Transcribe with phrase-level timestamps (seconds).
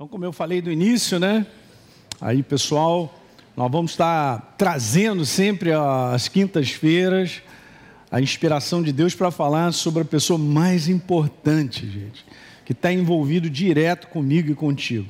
[0.00, 1.44] Então, como eu falei do início, né?
[2.18, 3.14] Aí, pessoal,
[3.54, 7.42] nós vamos estar trazendo sempre às quintas-feiras
[8.10, 12.24] a inspiração de Deus para falar sobre a pessoa mais importante, gente,
[12.64, 15.06] que está envolvido direto comigo e contigo.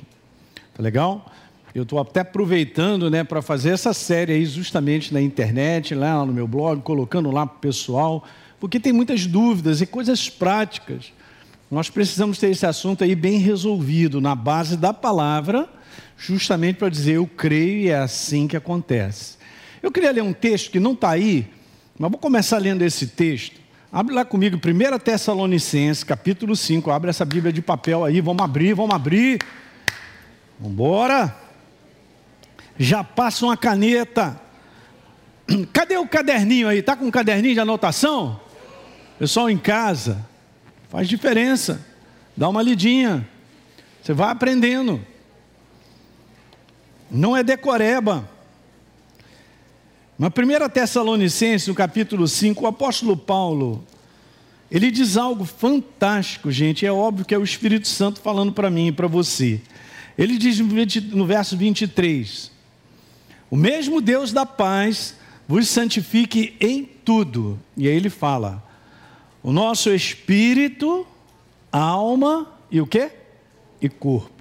[0.75, 1.25] Tá legal?
[1.73, 6.33] Eu estou até aproveitando, né, para fazer essa série aí justamente na internet, lá no
[6.33, 8.25] meu blog, colocando lá para o pessoal,
[8.59, 11.13] porque tem muitas dúvidas e coisas práticas
[11.71, 15.69] nós precisamos ter esse assunto aí bem resolvido, na base da palavra,
[16.17, 19.39] justamente para dizer eu creio e é assim que acontece.
[19.81, 21.49] Eu queria ler um texto que não está aí,
[21.97, 23.61] mas vou começar lendo esse texto.
[23.93, 26.91] Abre lá comigo, 1 Tessalonicenses, capítulo 5.
[26.91, 29.41] Abre essa Bíblia de papel aí, vamos abrir, vamos abrir.
[30.59, 31.37] Vamos embora.
[32.79, 34.41] Já passa uma caneta.
[35.73, 36.79] Cadê o caderninho aí?
[36.79, 38.41] Está com um caderninho de anotação?
[39.19, 40.29] Pessoal em casa.
[40.91, 41.87] Faz diferença.
[42.37, 43.27] Dá uma lidinha.
[44.03, 45.01] Você vai aprendendo.
[47.09, 48.29] Não é decoreba.
[50.19, 53.85] Na 1 Tessalonicenses, no capítulo 5, o apóstolo Paulo,
[54.71, 56.85] ele diz algo fantástico, gente.
[56.85, 59.61] É óbvio que é o Espírito Santo falando para mim e para você.
[60.19, 62.51] Ele diz no verso 23:
[63.49, 65.15] O mesmo Deus da paz
[65.47, 67.59] vos santifique em tudo.
[67.77, 68.63] E aí ele fala:
[69.43, 71.07] o nosso espírito,
[71.73, 73.11] alma e o que?
[73.81, 74.41] E corpo.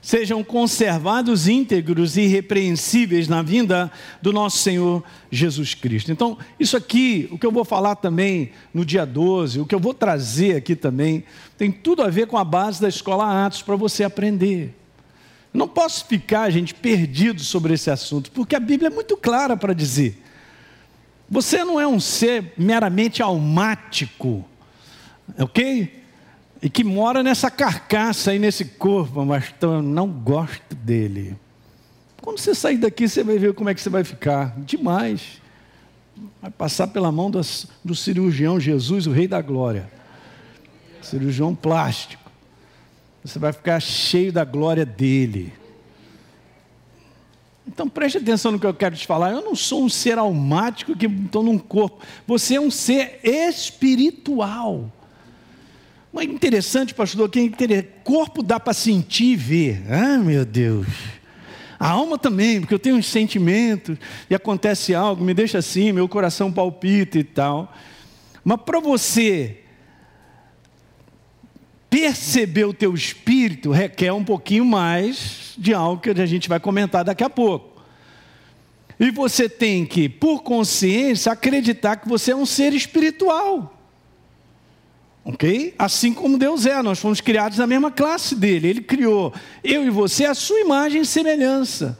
[0.00, 6.10] Sejam conservados íntegros e irrepreensíveis na vinda do nosso Senhor Jesus Cristo.
[6.10, 9.78] Então, isso aqui, o que eu vou falar também no dia 12, o que eu
[9.78, 11.22] vou trazer aqui também,
[11.56, 14.74] tem tudo a ver com a base da escola Atos para você aprender.
[15.54, 19.72] Não posso ficar, gente, perdido sobre esse assunto, porque a Bíblia é muito clara para
[19.72, 20.20] dizer
[21.32, 24.44] você não é um ser meramente almático,
[25.38, 26.04] ok?
[26.60, 31.34] E que mora nessa carcaça aí, nesse corpo, mas eu não gosto dele.
[32.20, 34.54] Quando você sair daqui, você vai ver como é que você vai ficar.
[34.58, 35.40] Demais.
[36.42, 39.90] Vai passar pela mão do cirurgião Jesus, o Rei da Glória.
[41.00, 42.30] Cirurgião plástico.
[43.24, 45.50] Você vai ficar cheio da glória dele.
[47.66, 49.32] Então preste atenção no que eu quero te falar.
[49.32, 52.04] Eu não sou um ser almático que estou num corpo.
[52.26, 54.90] Você é um ser espiritual.
[56.12, 59.82] Mas interessante, pastor, que corpo dá para sentir e ver.
[59.88, 60.86] Ah, meu Deus.
[61.78, 63.96] A alma também, porque eu tenho uns sentimentos
[64.28, 67.74] e acontece algo, me deixa assim, meu coração palpita e tal.
[68.44, 69.61] Mas para você
[71.92, 77.04] perceber o teu espírito requer um pouquinho mais de algo que a gente vai comentar
[77.04, 77.82] daqui a pouco.
[78.98, 83.78] E você tem que, por consciência, acreditar que você é um ser espiritual.
[85.22, 85.74] Ok?
[85.78, 88.68] Assim como Deus é, nós fomos criados na mesma classe dele.
[88.68, 91.98] Ele criou eu e você a sua imagem e semelhança.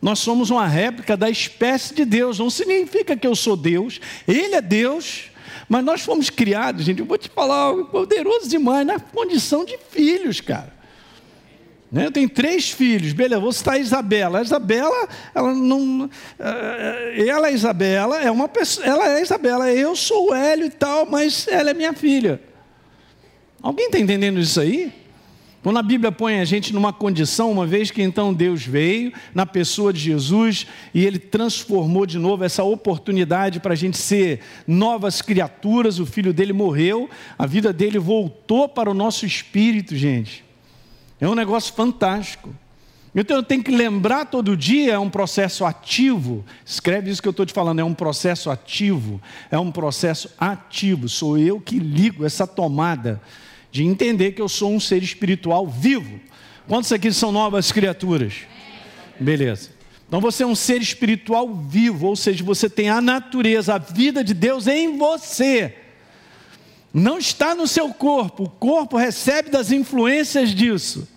[0.00, 2.38] Nós somos uma réplica da espécie de Deus.
[2.38, 5.33] Não significa que eu sou Deus, Ele é Deus
[5.68, 9.78] mas nós fomos criados, gente, eu vou te falar algo poderoso demais, na condição de
[9.90, 10.72] filhos, cara.
[11.94, 12.06] Né?
[12.06, 14.40] Eu tenho três filhos, beleza, vou citar a Isabela.
[14.40, 16.10] A Isabela, ela não.
[16.40, 18.84] Eh, ela, Isabela, é uma pessoa.
[18.84, 22.40] Ela é Isabela, eu sou o Hélio e tal, mas ela é minha filha.
[23.62, 24.92] Alguém está entendendo isso aí?
[25.64, 29.46] Quando a Bíblia põe a gente numa condição, uma vez que então Deus veio na
[29.46, 35.22] pessoa de Jesus e ele transformou de novo essa oportunidade para a gente ser novas
[35.22, 37.08] criaturas, o filho dele morreu,
[37.38, 40.44] a vida dele voltou para o nosso espírito, gente.
[41.18, 42.54] É um negócio fantástico.
[43.14, 46.44] Então eu tenho que lembrar todo dia, é um processo ativo.
[46.62, 49.18] Escreve isso que eu estou te falando, é um processo ativo.
[49.50, 51.08] É um processo ativo.
[51.08, 53.18] Sou eu que ligo essa tomada
[53.74, 56.20] de entender que eu sou um ser espiritual vivo.
[56.68, 58.34] Quantos aqui são novas criaturas?
[59.18, 59.70] Beleza.
[60.06, 64.22] Então você é um ser espiritual vivo, ou seja, você tem a natureza, a vida
[64.22, 65.74] de Deus em você.
[66.92, 71.08] Não está no seu corpo, o corpo recebe das influências disso.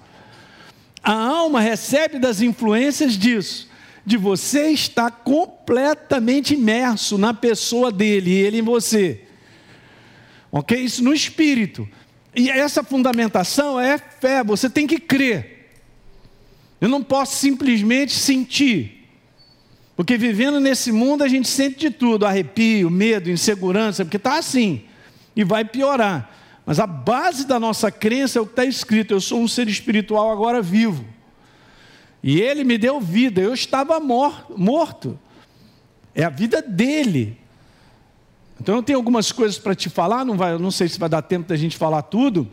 [1.04, 3.70] A alma recebe das influências disso.
[4.04, 9.22] De você estar completamente imerso na pessoa dele ele em você.
[10.52, 10.76] Ok?
[10.76, 11.88] Isso no espírito.
[12.38, 15.72] E essa fundamentação é fé, você tem que crer.
[16.80, 19.10] Eu não posso simplesmente sentir.
[19.96, 24.84] Porque vivendo nesse mundo a gente sente de tudo: arrepio, medo, insegurança, porque está assim.
[25.36, 26.32] E vai piorar.
[26.64, 29.68] Mas a base da nossa crença é o que está escrito: eu sou um ser
[29.68, 31.04] espiritual agora vivo.
[32.22, 35.20] E ele me deu vida, eu estava morto.
[36.14, 37.36] É a vida dele.
[38.60, 41.22] Então eu tenho algumas coisas para te falar, não, vai, não sei se vai dar
[41.22, 42.50] tempo da gente falar tudo,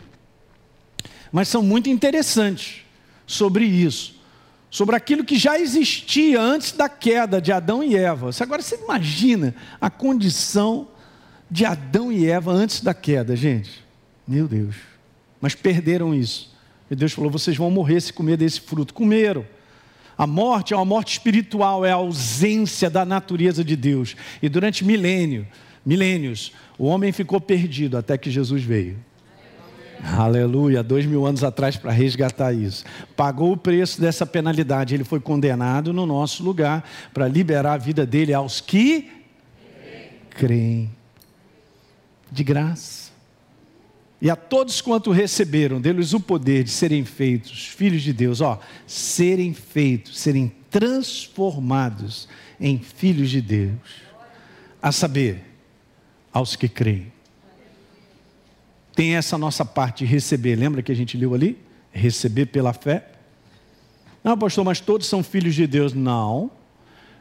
[1.33, 2.83] mas são muito interessantes.
[3.27, 4.15] sobre isso,
[4.71, 8.31] sobre aquilo que já existia antes da queda de Adão e Eva.
[8.41, 10.89] Agora você imagina a condição
[11.51, 13.85] de Adão e Eva antes da queda, gente.
[14.27, 14.77] Meu Deus.
[15.41, 16.55] Mas perderam isso.
[16.91, 18.93] E Deus falou: vocês vão morrer se comer desse fruto.
[18.93, 19.47] Comeram.
[20.17, 24.15] A morte é uma morte espiritual, é a ausência da natureza de Deus.
[24.41, 25.47] E durante milênio,
[25.85, 28.97] milênios, o homem ficou perdido até que Jesus veio.
[30.03, 32.85] Aleluia, dois mil anos atrás para resgatar isso.
[33.17, 38.05] Pagou o preço dessa penalidade, ele foi condenado no nosso lugar para liberar a vida
[38.05, 39.11] dele aos que
[40.31, 40.91] creem.
[42.31, 43.13] De graça.
[44.21, 48.59] E a todos quanto receberam deles o poder de serem feitos filhos de Deus, ó,
[48.87, 52.29] serem feitos, serem transformados
[52.61, 54.03] em filhos de Deus.
[54.83, 55.54] A saber,
[56.35, 57.13] aos que creem.
[58.95, 61.57] Tem essa nossa parte de receber, lembra que a gente leu ali?
[61.93, 63.09] Receber pela fé.
[64.23, 65.95] Não, pastor, mas todos são filhos de Deus.
[65.95, 66.51] Não.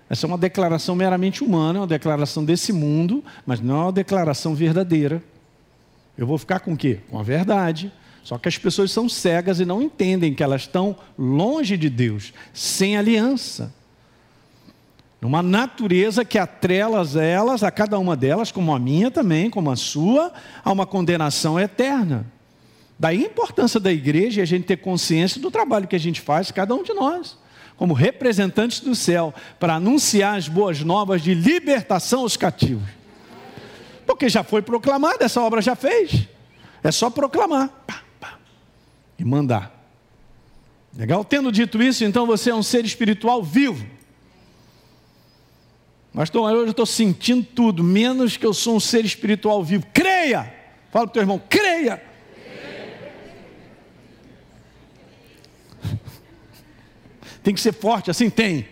[0.10, 3.92] Essa é uma declaração meramente humana, é uma declaração desse mundo, mas não é uma
[3.92, 5.24] declaração verdadeira.
[6.18, 7.00] Eu vou ficar com o quê?
[7.10, 7.92] Com a verdade.
[8.24, 12.34] Só que as pessoas são cegas e não entendem que elas estão longe de Deus,
[12.54, 13.74] sem aliança.
[15.24, 19.76] Numa natureza que atrela elas, a cada uma delas, como a minha também, como a
[19.78, 22.26] sua, a uma condenação eterna.
[23.00, 26.20] Daí a importância da igreja e a gente ter consciência do trabalho que a gente
[26.20, 27.38] faz, cada um de nós,
[27.78, 32.90] como representantes do céu, para anunciar as boas novas de libertação aos cativos.
[34.06, 36.28] Porque já foi proclamada, essa obra já fez.
[36.84, 38.38] É só proclamar pá, pá,
[39.18, 39.72] e mandar.
[40.94, 41.24] Legal?
[41.24, 44.03] Tendo dito isso, então você é um ser espiritual vivo.
[46.14, 49.86] Mas hoje eu estou sentindo tudo, menos que eu sou um ser espiritual vivo.
[49.92, 50.54] Creia!
[50.92, 52.02] Fala para o teu irmão, creia!
[57.42, 58.68] Tem que ser forte, assim tem.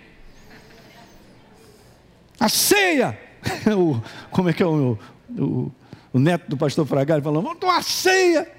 [2.40, 3.20] A ceia!
[3.76, 4.00] o,
[4.30, 4.98] como é que é o,
[5.38, 5.72] o,
[6.14, 8.50] o neto do pastor Fragari falou, vamos tomar ceia.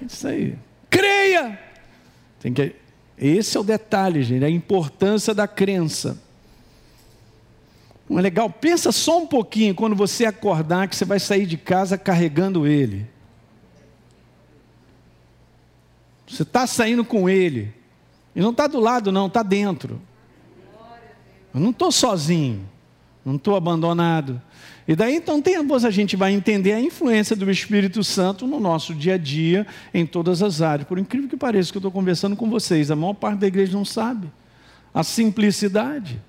[0.00, 0.58] É isso aí.
[0.90, 1.58] Creia!
[2.40, 2.74] Tem que,
[3.16, 6.25] esse é o detalhe, gente, a importância da crença.
[8.08, 8.48] Não é legal?
[8.48, 13.06] Pensa só um pouquinho quando você acordar que você vai sair de casa carregando ele.
[16.26, 17.72] Você está saindo com ele.
[18.34, 20.00] Ele não está do lado, não, está dentro.
[21.52, 22.68] Eu não estou sozinho.
[23.24, 24.40] Não estou abandonado.
[24.86, 28.94] E daí então tempos a gente vai entender a influência do Espírito Santo no nosso
[28.94, 30.86] dia a dia, em todas as áreas.
[30.86, 33.72] Por incrível que pareça que eu estou conversando com vocês, a maior parte da igreja
[33.72, 34.30] não sabe.
[34.94, 36.22] A simplicidade.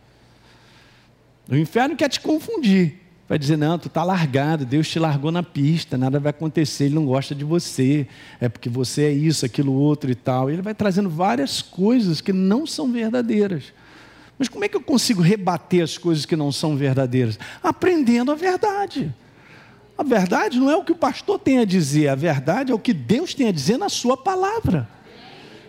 [1.50, 3.08] O inferno quer te confundir.
[3.28, 6.96] Vai dizer, não, tu está largado, Deus te largou na pista, nada vai acontecer, Ele
[6.96, 8.08] não gosta de você,
[8.40, 10.50] é porque você é isso, aquilo, outro e tal.
[10.50, 13.74] Ele vai trazendo várias coisas que não são verdadeiras.
[14.40, 17.38] Mas como é que eu consigo rebater as coisas que não são verdadeiras?
[17.62, 19.14] Aprendendo a verdade.
[19.98, 22.80] A verdade não é o que o pastor tem a dizer, a verdade é o
[22.80, 24.88] que Deus tem a dizer na sua palavra.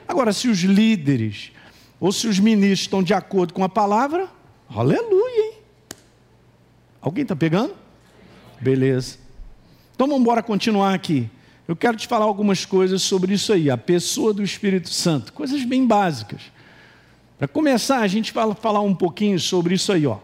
[0.06, 1.50] Agora, se os líderes
[1.98, 4.28] ou se os ministros estão de acordo com a palavra,
[4.68, 5.47] aleluia?
[7.00, 7.74] Alguém está pegando?
[8.60, 9.18] Beleza.
[9.94, 11.28] Então vamos embora continuar aqui.
[11.66, 15.64] Eu quero te falar algumas coisas sobre isso aí, a pessoa do Espírito Santo, coisas
[15.64, 16.40] bem básicas.
[17.38, 20.18] Para começar, a gente vai falar um pouquinho sobre isso aí, ó.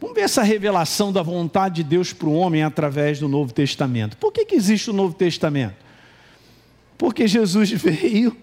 [0.00, 4.16] Vamos ver essa revelação da vontade de Deus para o homem através do Novo Testamento.
[4.16, 5.76] Por que, que existe o Novo Testamento?
[6.98, 8.36] Porque Jesus veio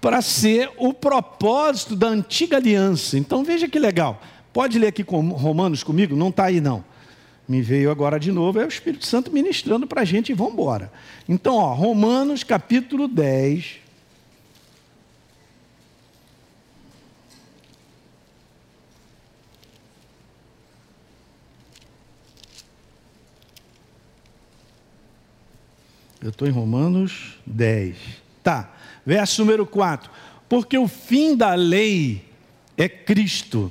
[0.00, 3.18] para ser o propósito da antiga aliança.
[3.18, 4.20] Então veja que legal.
[4.52, 6.14] Pode ler aqui com Romanos comigo?
[6.14, 6.84] Não está aí não.
[7.46, 10.54] Me veio agora de novo, é o Espírito Santo ministrando para a gente e vamos
[10.54, 10.90] embora.
[11.28, 13.84] Então, ó, Romanos capítulo 10,
[26.24, 27.98] Eu estou em Romanos 10.
[28.42, 28.72] Tá.
[29.04, 30.10] Verso número 4.
[30.48, 32.24] Porque o fim da lei
[32.78, 33.70] é Cristo.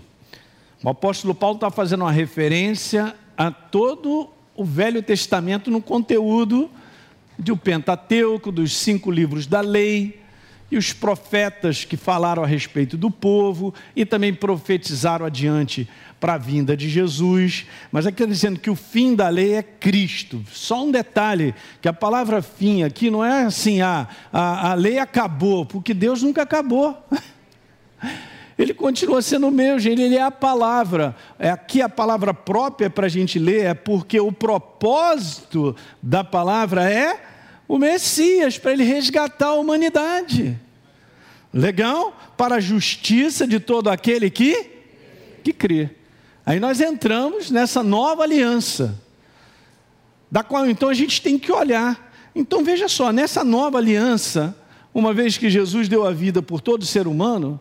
[0.83, 6.69] O apóstolo Paulo está fazendo uma referência a todo o Velho Testamento no conteúdo
[7.37, 10.21] do Pentateuco, dos cinco livros da lei,
[10.71, 15.87] e os profetas que falaram a respeito do povo e também profetizaram adiante
[16.19, 19.61] para a vinda de Jesus, mas aqui está dizendo que o fim da lei é
[19.61, 20.43] Cristo.
[20.51, 24.97] Só um detalhe, que a palavra fim aqui não é assim, ah, a, a lei
[24.97, 26.97] acabou, porque Deus nunca acabou.
[28.63, 31.13] Ele continua sendo o mesmo, ele é a palavra.
[31.37, 36.89] É aqui a palavra própria para a gente ler, é porque o propósito da palavra
[36.89, 37.21] é
[37.67, 40.57] o Messias, para ele resgatar a humanidade.
[41.53, 42.17] Legal?
[42.37, 44.71] Para a justiça de todo aquele que
[45.43, 45.89] que crê.
[46.45, 48.97] Aí nós entramos nessa nova aliança,
[50.31, 52.13] da qual então a gente tem que olhar.
[52.33, 54.57] Então veja só, nessa nova aliança,
[54.93, 57.59] uma vez que Jesus deu a vida por todo ser humano,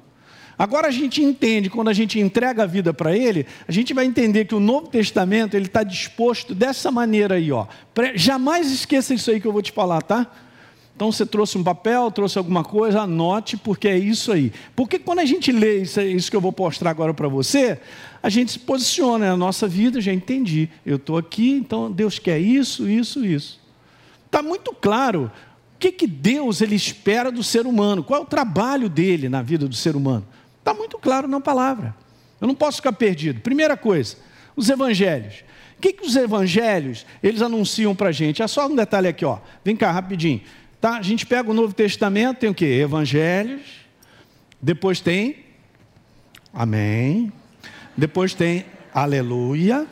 [0.62, 4.04] agora a gente entende, quando a gente entrega a vida para Ele, a gente vai
[4.04, 7.66] entender que o Novo Testamento ele está disposto dessa maneira aí, ó.
[8.14, 10.30] Jamais esqueça isso aí que eu vou te falar, tá?
[10.94, 14.52] Então você trouxe um papel, trouxe alguma coisa, anote, porque é isso aí.
[14.76, 17.80] Porque quando a gente lê isso, isso que eu vou mostrar agora para você,
[18.22, 20.68] a gente se posiciona na nossa vida, já entendi.
[20.86, 23.60] Eu estou aqui, então Deus quer isso, isso, isso.
[24.26, 25.28] Está muito claro
[25.74, 29.42] o que, que Deus ele espera do ser humano, qual é o trabalho dele na
[29.42, 30.24] vida do ser humano.
[30.62, 31.92] Está muito claro na palavra.
[32.40, 33.40] Eu não posso ficar perdido.
[33.40, 34.16] Primeira coisa,
[34.54, 35.44] os evangelhos.
[35.76, 38.40] O que, que os evangelhos eles anunciam para a gente?
[38.40, 39.38] É só um detalhe aqui, ó.
[39.64, 40.40] Vem cá, rapidinho.
[40.80, 40.96] Tá?
[40.98, 42.64] A gente pega o Novo Testamento, tem o que?
[42.64, 43.62] Evangelhos.
[44.60, 45.44] Depois tem
[46.54, 47.32] Amém.
[47.96, 48.64] Depois tem
[48.94, 49.86] Aleluia.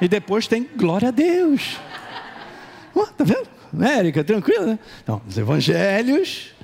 [0.00, 1.76] E depois tem Glória a Deus.
[2.94, 3.48] Oh, tá vendo?
[3.84, 4.22] Érica?
[4.22, 4.78] Tranquilo, né?
[5.02, 6.54] Então, os Evangelhos,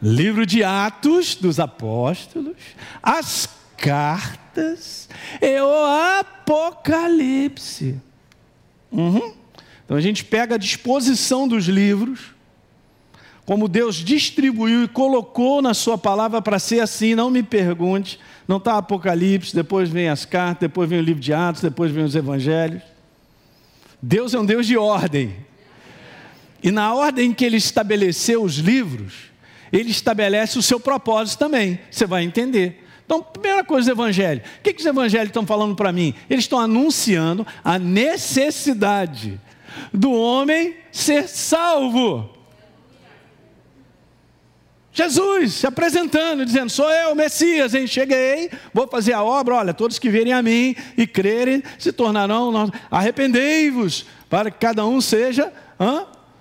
[0.00, 2.56] livro de Atos dos Apóstolos,
[3.02, 5.08] as cartas
[5.40, 5.84] e o
[6.20, 8.00] Apocalipse.
[8.90, 9.34] Uhum.
[9.84, 12.38] Então a gente pega a disposição dos livros
[13.48, 18.20] como Deus distribuiu e colocou na Sua palavra para ser assim, não me pergunte.
[18.46, 22.04] Não está Apocalipse, depois vem as cartas, depois vem o livro de Atos, depois vem
[22.04, 22.82] os evangelhos.
[24.02, 25.34] Deus é um Deus de ordem.
[26.62, 29.27] E na ordem que Ele estabeleceu os livros,
[29.72, 31.78] Ele estabelece o seu propósito também.
[31.90, 32.84] Você vai entender.
[33.04, 34.42] Então, primeira coisa do Evangelho.
[34.58, 36.14] O que, que os Evangelhos estão falando para mim?
[36.28, 39.40] Eles estão anunciando a necessidade
[39.92, 42.28] do homem ser salvo.
[44.92, 47.86] Jesus se apresentando, dizendo: Sou eu, Messias, hein?
[47.86, 49.54] cheguei, vou fazer a obra.
[49.54, 52.70] Olha, todos que virem a mim e crerem se tornarão.
[52.90, 55.52] Arrependei-vos, para que cada um seja.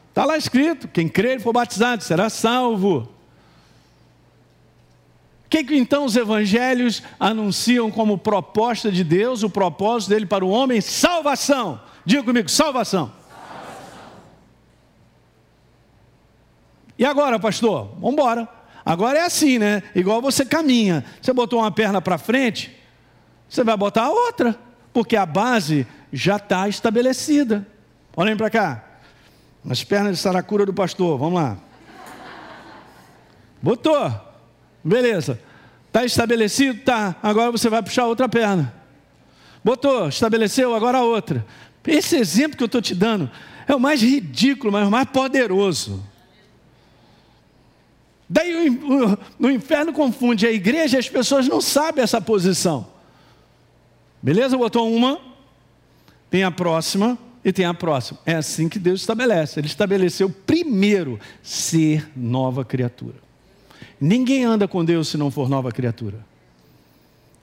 [0.10, 3.17] Está lá escrito: quem crer e for batizado será salvo.
[5.48, 10.44] O que, que então os evangelhos anunciam como proposta de Deus, o propósito dele para
[10.44, 10.82] o homem?
[10.82, 11.80] Salvação.
[12.04, 13.13] Diga comigo: salvação.
[17.00, 17.92] E agora, pastor?
[17.94, 18.46] Vamos embora.
[18.86, 19.84] Agora é assim, né?
[19.96, 21.06] Igual você caminha.
[21.22, 22.77] Você botou uma perna para frente,
[23.48, 24.54] você vai botar a outra,
[24.92, 27.66] porque a base já está estabelecida.
[28.18, 28.84] Olhem para cá.
[29.70, 31.58] As pernas de saracura do pastor, vamos lá.
[33.62, 34.26] Botou.
[34.88, 35.39] Beleza.
[35.88, 36.82] Está estabelecido?
[36.82, 37.15] Tá.
[37.22, 38.74] Agora você vai puxar outra perna.
[39.63, 41.46] Botou, estabeleceu, agora a outra.
[41.86, 43.29] Esse exemplo que eu estou te dando
[43.67, 46.03] é o mais ridículo, mas o mais poderoso.
[48.29, 48.70] Daí
[49.39, 52.88] no inferno confunde a igreja e as pessoas não sabem essa posição.
[54.22, 54.58] Beleza?
[54.58, 55.20] Botou uma,
[56.29, 58.20] tem a próxima e tem a próxima.
[58.25, 59.60] É assim que Deus estabelece.
[59.60, 63.26] Ele estabeleceu primeiro ser nova criatura.
[64.00, 66.18] Ninguém anda com Deus se não for nova criatura.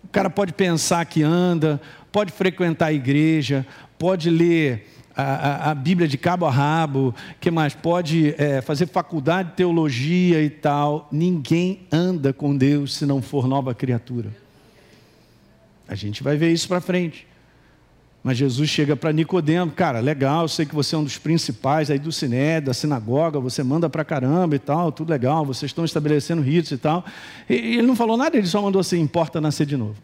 [0.05, 1.81] O cara pode pensar que anda,
[2.13, 3.67] pode frequentar a igreja,
[3.99, 7.75] pode ler a, a, a, Bíblia de cabo a rabo, que mais?
[7.75, 11.09] Pode é, fazer faculdade de teologia e tal.
[11.11, 14.31] Ninguém anda com Deus se não for nova criatura.
[15.89, 17.27] A gente vai ver isso para frente.
[18.25, 21.99] Mas Jesus chega para Nicodemo, cara, legal, sei que você é um dos principais aí
[21.99, 26.41] do Siné, da sinagoga, você manda para caramba e tal, tudo legal, vocês estão estabelecendo
[26.41, 27.05] ritos e tal.
[27.51, 29.97] E ele não falou nada, ele só mandou assim, importa nascer de novo.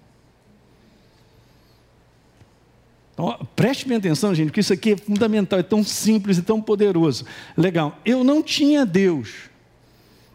[3.15, 6.61] Então, preste bem atenção, gente, porque isso aqui é fundamental, é tão simples e tão
[6.61, 7.25] poderoso.
[7.57, 9.49] Legal, eu não tinha Deus.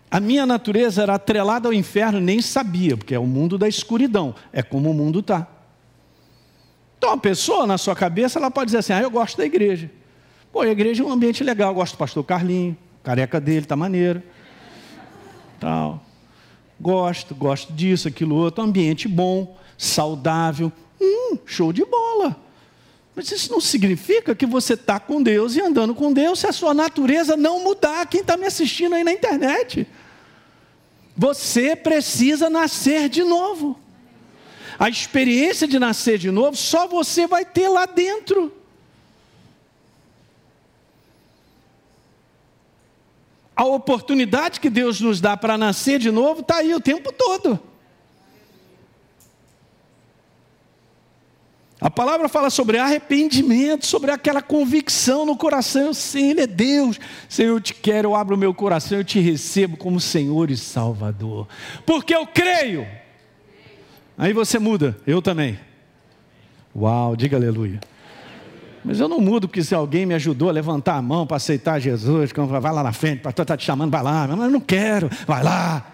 [0.10, 4.34] A minha natureza era atrelada ao inferno, nem sabia, porque é o mundo da escuridão,
[4.52, 5.55] é como o mundo está.
[7.06, 9.92] Então, a pessoa, na sua cabeça, ela pode dizer assim: ah, eu gosto da igreja.
[10.52, 13.76] Pô, a igreja é um ambiente legal, eu gosto do pastor Carlinho, careca dele, tá
[13.76, 14.24] maneiro.
[15.60, 16.04] Tal.
[16.82, 20.72] Gosto, gosto disso, aquilo outro, ambiente bom, saudável.
[21.00, 22.36] Hum, show de bola.
[23.16, 26.52] Mas isso não significa que você está com Deus e andando com Deus se a
[26.52, 28.08] sua natureza não mudar.
[28.08, 29.88] Quem está me assistindo aí na internet?
[31.16, 33.80] Você precisa nascer de novo.
[34.78, 38.52] A experiência de nascer de novo só você vai ter lá dentro.
[43.56, 47.60] A oportunidade que Deus nos dá para nascer de novo está aí o tempo todo.
[51.80, 55.94] A palavra fala sobre arrependimento, sobre aquela convicção no coração.
[55.94, 57.00] Sei, Ele é Deus.
[57.30, 60.58] Senhor, eu te quero, eu abro o meu coração, eu te recebo como Senhor e
[60.58, 61.48] Salvador.
[61.86, 62.88] Porque eu creio.
[64.18, 65.60] Aí você muda, eu também.
[66.76, 67.80] Uau, diga aleluia.
[68.84, 71.80] Mas eu não mudo porque se alguém me ajudou a levantar a mão para aceitar
[71.80, 74.28] Jesus, vai lá na frente, o pastor está te chamando, vai lá.
[74.28, 75.92] Mas eu não quero, vai lá.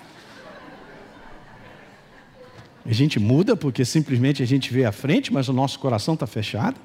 [2.86, 6.28] A gente muda porque simplesmente a gente vê a frente, mas o nosso coração está
[6.28, 6.78] fechado.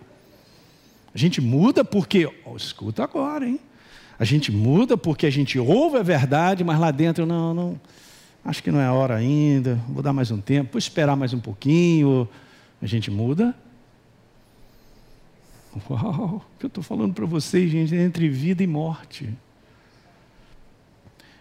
[1.15, 3.59] A gente muda porque, oh, escuta agora, hein?
[4.19, 7.81] A gente muda porque a gente ouve a verdade, mas lá dentro, não, não,
[8.47, 11.35] acho que não é a hora ainda, vou dar mais um tempo, vou esperar mais
[11.35, 12.29] um pouquinho.
[12.81, 13.55] A gente muda.
[15.91, 19.29] Uau, o que eu estou falando para vocês, gente, é entre vida e morte.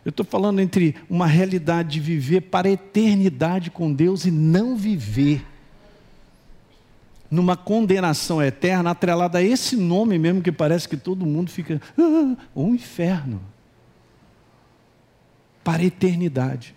[0.04, 4.76] Eu estou falando entre uma realidade de viver para a eternidade com Deus e não
[4.76, 5.46] viver
[7.30, 12.36] numa condenação eterna atrelada a esse nome mesmo que parece que todo mundo fica, ah,
[12.56, 13.42] um inferno.
[15.64, 16.75] Para a eternidade.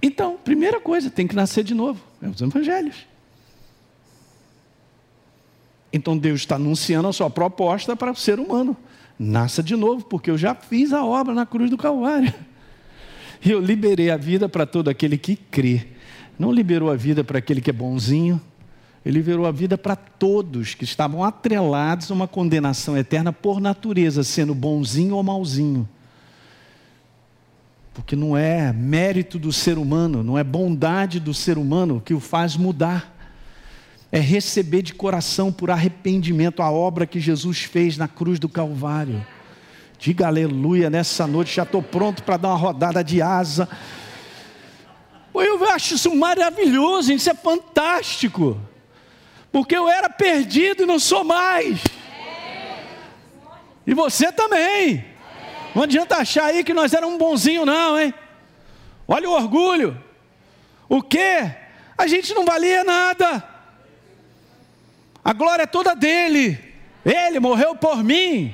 [0.00, 2.00] Então, primeira coisa, tem que nascer de novo.
[2.22, 3.06] É os evangelhos.
[5.92, 8.76] Então Deus está anunciando a sua proposta para o ser humano.
[9.18, 12.32] Nasça de novo, porque eu já fiz a obra na cruz do Calvário.
[13.44, 15.86] E eu liberei a vida para todo aquele que crê.
[16.38, 18.40] Não liberou a vida para aquele que é bonzinho,
[19.04, 24.22] ele liberou a vida para todos que estavam atrelados a uma condenação eterna por natureza,
[24.22, 25.88] sendo bonzinho ou malzinho.
[27.98, 32.20] Porque não é mérito do ser humano, não é bondade do ser humano que o
[32.20, 33.12] faz mudar
[34.12, 39.26] é receber de coração por arrependimento a obra que Jesus fez na cruz do Calvário.
[39.98, 43.68] Diga aleluia nessa noite, já estou pronto para dar uma rodada de asa.
[45.34, 48.60] Eu acho isso maravilhoso, isso é fantástico.
[49.50, 51.82] Porque eu era perdido e não sou mais.
[53.84, 55.17] E você também.
[55.78, 58.12] Não adianta achar aí que nós éramos bonzinho, não, hein?
[59.06, 59.96] Olha o orgulho.
[60.88, 61.52] O quê?
[61.96, 63.44] A gente não valia nada.
[65.24, 66.58] A glória é toda dele.
[67.04, 68.52] Ele morreu por mim.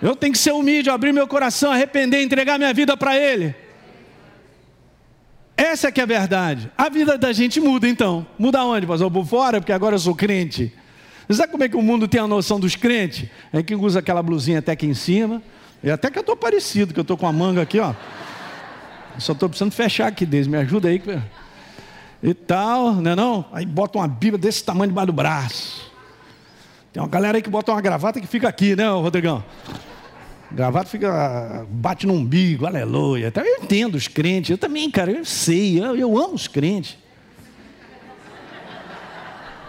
[0.00, 3.54] Eu tenho que ser humilde, abrir meu coração, arrepender, entregar minha vida para Ele.
[5.54, 6.72] Essa é que é a verdade.
[6.74, 8.26] A vida da gente muda então.
[8.38, 9.10] Muda onde, pastor?
[9.10, 10.72] Por fora, porque agora eu sou crente.
[11.28, 13.28] Você sabe como é que o mundo tem a noção dos crentes?
[13.52, 15.42] É que usa aquela blusinha até aqui em cima.
[15.84, 17.92] E até que eu estou parecido, que eu estou com a manga aqui, ó.
[19.18, 20.46] só estou precisando fechar aqui, Deus.
[20.46, 21.00] Me ajuda aí
[22.22, 23.44] e tal, né não?
[23.52, 25.92] Aí bota uma Bíblia desse tamanho debaixo do braço.
[26.90, 29.44] Tem uma galera aí que bota uma gravata que fica aqui, né, Rodrigão?
[30.50, 33.26] Gravata fica, bate no umbigo, aleluia.
[33.26, 36.96] Então, eu entendo os crentes, eu também, cara, eu sei, eu, eu amo os crentes.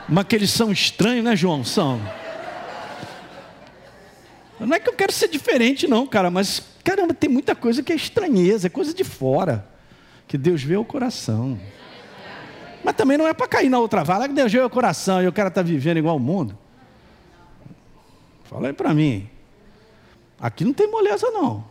[0.07, 1.65] Mas que eles são estranhos, né, João?
[1.65, 1.99] São.
[4.59, 7.91] Não é que eu quero ser diferente, não, cara, mas caramba, tem muita coisa que
[7.91, 9.67] é estranheza, é coisa de fora.
[10.27, 11.59] Que Deus vê o coração.
[12.83, 15.27] Mas também não é para cair na outra vala, que Deus deu o coração e
[15.27, 16.57] o cara está vivendo igual o mundo.
[18.43, 19.27] Fala aí para mim.
[20.39, 21.65] Aqui não tem moleza, não.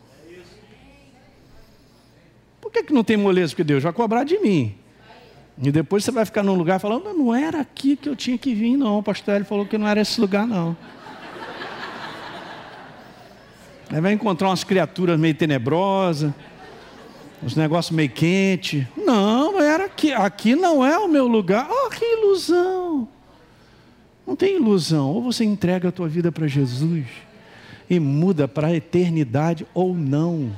[2.61, 3.53] Por que, que não tem moleza?
[3.53, 4.75] Porque Deus vai cobrar de mim.
[5.62, 8.53] E depois você vai ficar num lugar falando, não era aqui que eu tinha que
[8.53, 8.99] vir, não.
[8.99, 10.77] O pastor ele falou que não era esse lugar, não.
[13.95, 16.33] Aí vai encontrar umas criaturas meio tenebrosas
[17.45, 18.89] os negócios meio quente.
[18.97, 20.13] Não, era aqui.
[20.13, 21.69] Aqui não é o meu lugar.
[21.71, 23.07] Oh, que ilusão.
[24.27, 25.11] Não tem ilusão.
[25.11, 27.05] Ou você entrega a tua vida para Jesus
[27.89, 30.53] e muda para a eternidade ou não.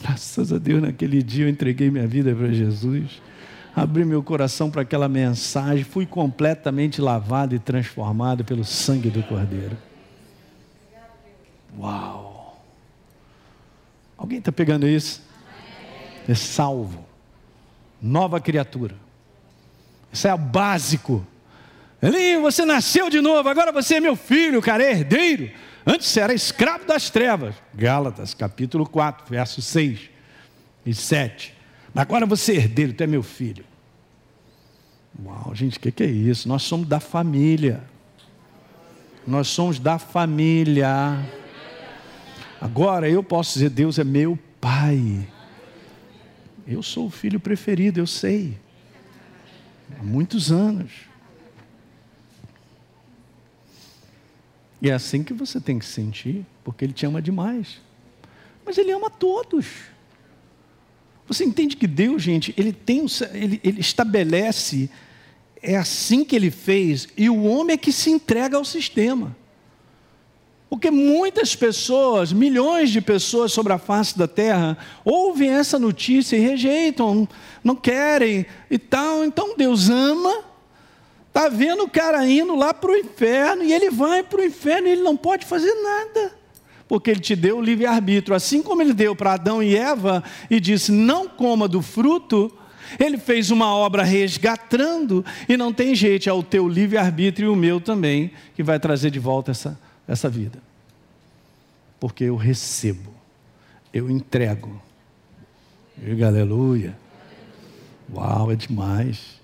[0.00, 3.20] Graças a Deus, naquele dia eu entreguei minha vida para Jesus,
[3.76, 9.76] abri meu coração para aquela mensagem, fui completamente lavado e transformado pelo sangue do Cordeiro.
[11.78, 12.62] Uau!
[14.16, 15.22] Alguém está pegando isso?
[16.28, 17.04] É salvo.
[18.00, 18.94] Nova criatura.
[20.12, 21.26] Isso é o básico.
[22.02, 25.50] Elinho, você nasceu de novo, agora você é meu filho, cara, é herdeiro.
[25.86, 27.54] Antes era escravo das trevas.
[27.74, 30.10] Gálatas, capítulo 4, versos 6
[30.84, 31.54] e 7.
[31.92, 33.64] Mas agora você é herdeiro, tu é meu filho.
[35.24, 36.48] Uau, gente, o que, que é isso?
[36.48, 37.82] Nós somos da família.
[39.26, 41.18] Nós somos da família.
[42.60, 45.26] Agora eu posso dizer: Deus é meu Pai.
[46.66, 48.58] Eu sou o filho preferido, eu sei.
[49.98, 50.92] Há muitos anos.
[54.82, 57.80] E é assim que você tem que sentir, porque Ele te ama demais.
[58.64, 59.66] Mas Ele ama todos.
[61.30, 64.90] Você entende que Deus, gente, ele tem, ele, ele estabelece,
[65.62, 69.36] é assim que ele fez, e o homem é que se entrega ao sistema.
[70.70, 76.40] Porque muitas pessoas, milhões de pessoas sobre a face da terra, ouvem essa notícia e
[76.40, 77.28] rejeitam,
[77.62, 79.24] não querem e tal.
[79.24, 80.44] Então Deus ama,
[81.26, 84.86] está vendo o cara indo lá para o inferno, e ele vai para o inferno
[84.86, 86.38] e ele não pode fazer nada
[86.86, 88.34] porque ele te deu o livre-arbítrio.
[88.34, 92.52] Assim como ele deu para Adão e Eva e disse: não coma do fruto,
[92.98, 97.54] ele fez uma obra resgatando, e não tem jeito, é o teu livre-arbítrio e o
[97.54, 99.78] meu também, que vai trazer de volta essa,
[100.10, 100.58] essa vida.
[102.00, 103.14] Porque eu recebo,
[103.92, 104.82] eu entrego.
[105.96, 106.96] Diga aleluia.
[108.12, 109.40] Uau, é demais.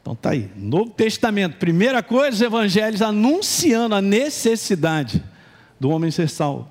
[0.00, 0.50] Então tá aí.
[0.56, 5.22] Novo Testamento, primeira coisa, os evangelhos anunciando a necessidade
[5.78, 6.68] do homem ser salvo,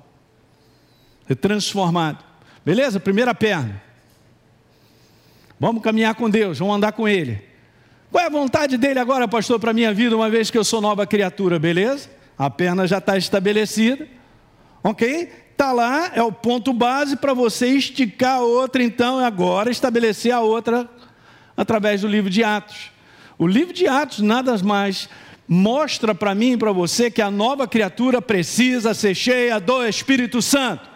[1.28, 2.24] ser transformado.
[2.64, 2.98] Beleza?
[2.98, 3.80] Primeira perna.
[5.60, 7.40] Vamos caminhar com Deus, vamos andar com Ele.
[8.10, 10.64] Qual é a vontade dele agora, pastor, para a minha vida, uma vez que eu
[10.64, 12.08] sou nova criatura, beleza?
[12.38, 14.08] A perna já está estabelecida,
[14.82, 15.32] ok?
[15.52, 20.40] Está lá, é o ponto base para você esticar a outra, então, agora estabelecer a
[20.40, 20.88] outra
[21.56, 22.90] através do livro de Atos.
[23.38, 25.08] O livro de Atos nada mais
[25.46, 30.42] mostra para mim e para você que a nova criatura precisa ser cheia do Espírito
[30.42, 30.88] Santo.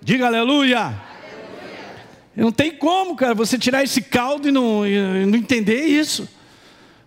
[0.00, 0.94] Diga aleluia.
[2.34, 6.28] Não tem como, cara, você tirar esse caldo e não, e não entender isso.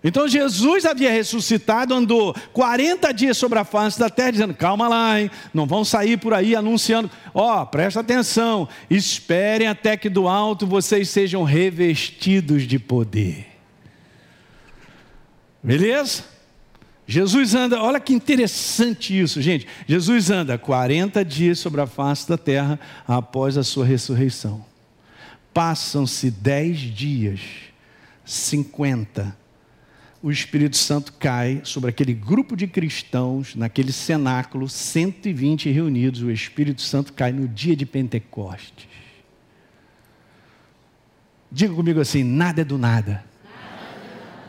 [0.07, 5.19] Então Jesus havia ressuscitado, andou 40 dias sobre a face da terra, dizendo: calma lá,
[5.19, 5.31] hein?
[5.51, 10.67] não vão sair por aí anunciando, ó, oh, presta atenção, esperem até que do alto
[10.67, 13.47] vocês sejam revestidos de poder.
[15.63, 16.23] Beleza?
[17.07, 19.65] Jesus anda, olha que interessante isso, gente.
[19.87, 24.63] Jesus anda 40 dias sobre a face da terra após a sua ressurreição.
[25.51, 27.39] Passam-se 10 dias,
[28.23, 29.44] 50.
[30.25, 36.23] O Espírito Santo cai sobre aquele grupo de cristãos, naquele cenáculo, 120 reunidos.
[36.23, 38.87] O Espírito Santo cai no dia de Pentecostes.
[41.51, 43.23] Diga comigo assim: nada é do nada.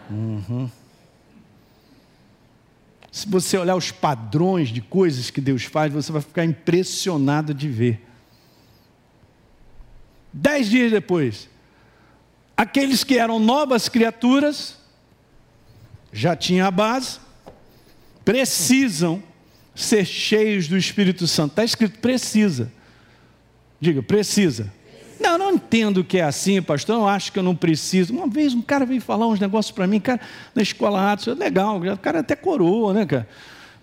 [0.09, 0.71] Uhum.
[3.13, 7.69] Se você olhar os padrões de coisas que Deus faz, você vai ficar impressionado de
[7.69, 8.01] ver.
[10.33, 11.51] Dez dias depois,
[12.57, 14.86] aqueles que eram novas criaturas,
[16.13, 17.19] já tinham a base,
[18.25, 19.23] precisam
[19.75, 21.51] ser cheios do Espírito Santo.
[21.51, 22.73] Está escrito precisa.
[23.81, 24.73] Diga, precisa.
[25.21, 26.97] Não, não entendo que é assim, pastor.
[26.97, 28.13] Eu acho que eu não preciso.
[28.13, 30.21] Uma vez um cara veio falar uns negócios para mim, cara,
[30.55, 33.29] na escola Atos, legal, o cara até coroa, né, cara?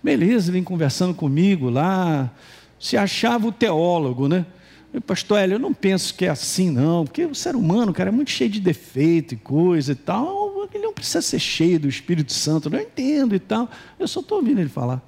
[0.02, 2.30] Beleza, vem conversando comigo lá,
[2.78, 4.44] se achava o teólogo, né?
[4.92, 8.12] Eu, pastor eu não penso que é assim, não, porque o ser humano, cara, é
[8.12, 10.43] muito cheio de defeito e coisa e tal.
[10.74, 13.70] Ele não precisa ser cheio do Espírito Santo, não entendo e tal.
[13.98, 15.00] Eu só estou ouvindo ele falar.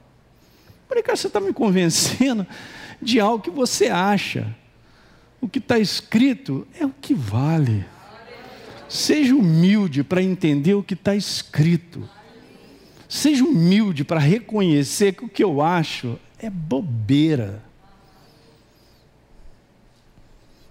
[0.89, 2.47] Falei, cara, você está me convencendo
[3.03, 4.55] de algo que você acha
[5.41, 7.85] o que está escrito é o que vale.
[8.89, 12.09] Seja humilde para entender o que está escrito.
[13.09, 17.63] Seja humilde para reconhecer que o que eu acho é bobeira.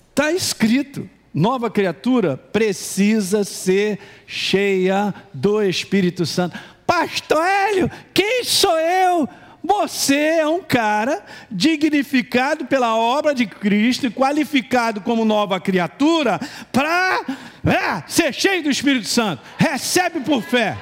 [0.10, 6.58] Está escrito: nova criatura precisa ser cheia do Espírito Santo.
[6.88, 9.28] Pastor Hélio, quem sou eu
[9.66, 16.40] você é um cara dignificado pela obra de Cristo e qualificado como nova criatura
[16.72, 17.26] para
[17.66, 19.42] é, ser cheio do Espírito Santo.
[19.58, 20.78] Recebe por fé.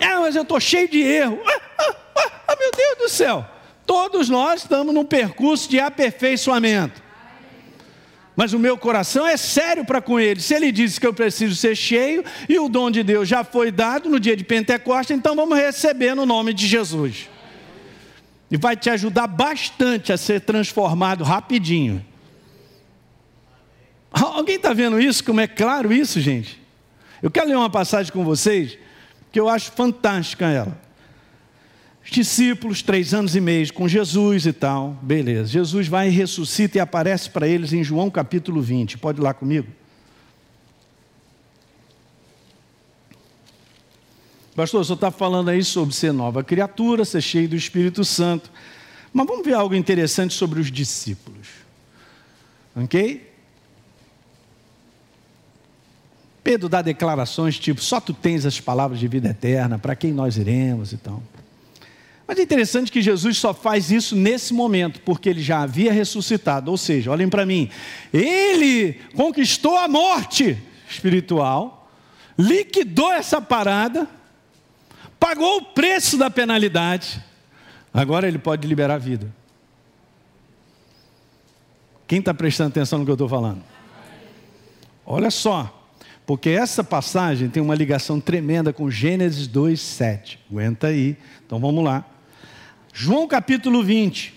[0.00, 1.40] É, mas eu estou cheio de erro.
[1.46, 3.46] Ah, ah, ah, ah, meu Deus do céu.
[3.86, 7.03] Todos nós estamos num percurso de aperfeiçoamento.
[8.36, 10.40] Mas o meu coração é sério para com ele.
[10.40, 13.70] Se ele disse que eu preciso ser cheio e o dom de Deus já foi
[13.70, 17.28] dado no dia de Pentecostes, então vamos receber no nome de Jesus.
[18.50, 22.04] E vai te ajudar bastante a ser transformado rapidinho.
[24.10, 25.22] Alguém está vendo isso?
[25.22, 26.60] Como é claro isso, gente?
[27.22, 28.78] Eu quero ler uma passagem com vocês
[29.32, 30.83] que eu acho fantástica ela.
[32.04, 35.48] Os discípulos, três anos e meio com Jesus e tal, beleza.
[35.48, 38.98] Jesus vai e ressuscita e aparece para eles em João capítulo 20.
[38.98, 39.68] Pode ir lá comigo?
[44.54, 48.52] Pastor, senhor está falando aí sobre ser nova criatura, ser cheio do Espírito Santo.
[49.12, 51.48] Mas vamos ver algo interessante sobre os discípulos.
[52.76, 53.32] Ok?
[56.44, 60.36] Pedro dá declarações tipo: só tu tens as palavras de vida eterna, para quem nós
[60.36, 61.22] iremos e tal.
[62.26, 66.70] Mas é interessante que Jesus só faz isso nesse momento, porque ele já havia ressuscitado.
[66.70, 67.70] Ou seja, olhem para mim,
[68.12, 70.56] ele conquistou a morte
[70.88, 71.90] espiritual,
[72.38, 74.08] liquidou essa parada,
[75.20, 77.22] pagou o preço da penalidade,
[77.92, 79.32] agora ele pode liberar a vida.
[82.06, 83.62] Quem está prestando atenção no que eu estou falando?
[85.06, 85.86] Olha só,
[86.26, 90.38] porque essa passagem tem uma ligação tremenda com Gênesis 2:7.
[90.50, 91.16] Aguenta aí.
[91.44, 92.04] Então vamos lá.
[92.96, 94.32] João capítulo 20.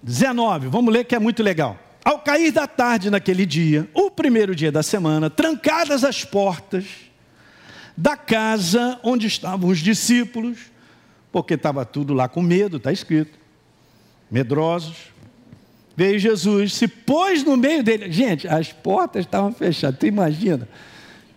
[0.00, 1.76] 19, vamos ler que é muito legal.
[2.04, 6.84] Ao cair da tarde naquele dia, o primeiro dia da semana, trancadas as portas
[7.96, 10.58] da casa onde estavam os discípulos,
[11.32, 13.36] porque estava tudo lá com medo, está escrito,
[14.30, 15.12] medrosos,
[15.96, 18.12] veio Jesus, se pôs no meio dele.
[18.12, 20.68] Gente, as portas estavam fechadas, tu imagina?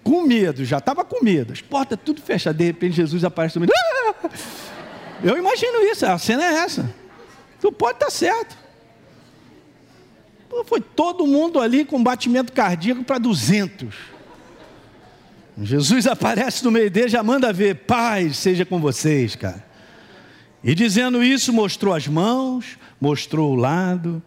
[0.07, 3.65] Com medo, já estava com medo, as portas tudo fechadas, de repente Jesus aparece no
[3.65, 3.73] meio.
[3.75, 4.29] Ah!
[5.21, 6.89] Eu imagino isso, a cena é essa.
[7.59, 8.57] Tu pode estar tá certo.
[10.65, 13.93] Foi todo mundo ali com batimento cardíaco para 200.
[15.61, 19.65] Jesus aparece no meio dele, já manda ver, paz seja com vocês, cara.
[20.63, 24.23] E dizendo isso, mostrou as mãos, mostrou o lado,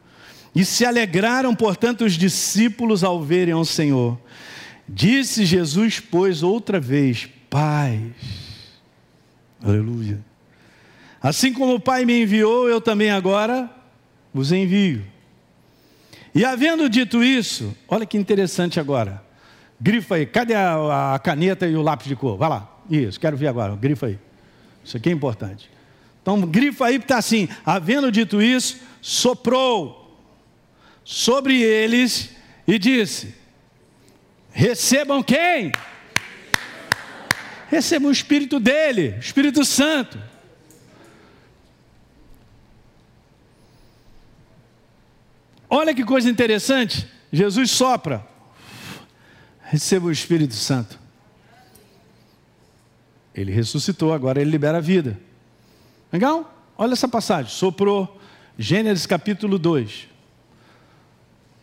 [0.54, 4.18] e se alegraram, portanto, os discípulos ao verem ao Senhor.
[4.92, 8.00] Disse Jesus, pois, outra vez: paz.
[9.62, 10.18] Aleluia.
[11.22, 13.70] Assim como o Pai me enviou, eu também agora
[14.34, 15.04] vos envio.
[16.34, 19.22] E havendo dito isso, olha que interessante agora.
[19.80, 22.36] Grifa aí, cadê a, a caneta e o lápis de cor?
[22.36, 22.80] Vai lá.
[22.90, 24.18] Isso, quero ver agora, grifa aí.
[24.84, 25.70] Isso aqui é importante.
[26.20, 30.18] Então, grifa aí, está assim: havendo dito isso, soprou
[31.04, 32.30] sobre eles
[32.66, 33.39] e disse:
[34.52, 35.72] Recebam quem?
[37.68, 40.20] Recebam o Espírito dele, o Espírito Santo.
[45.68, 47.08] Olha que coisa interessante.
[47.32, 48.26] Jesus sopra.
[49.62, 50.98] Receba o Espírito Santo.
[53.32, 55.16] Ele ressuscitou, agora ele libera a vida.
[56.12, 56.52] Legal?
[56.76, 57.52] Olha essa passagem.
[57.52, 58.20] Soprou.
[58.58, 60.08] Gênesis capítulo 2.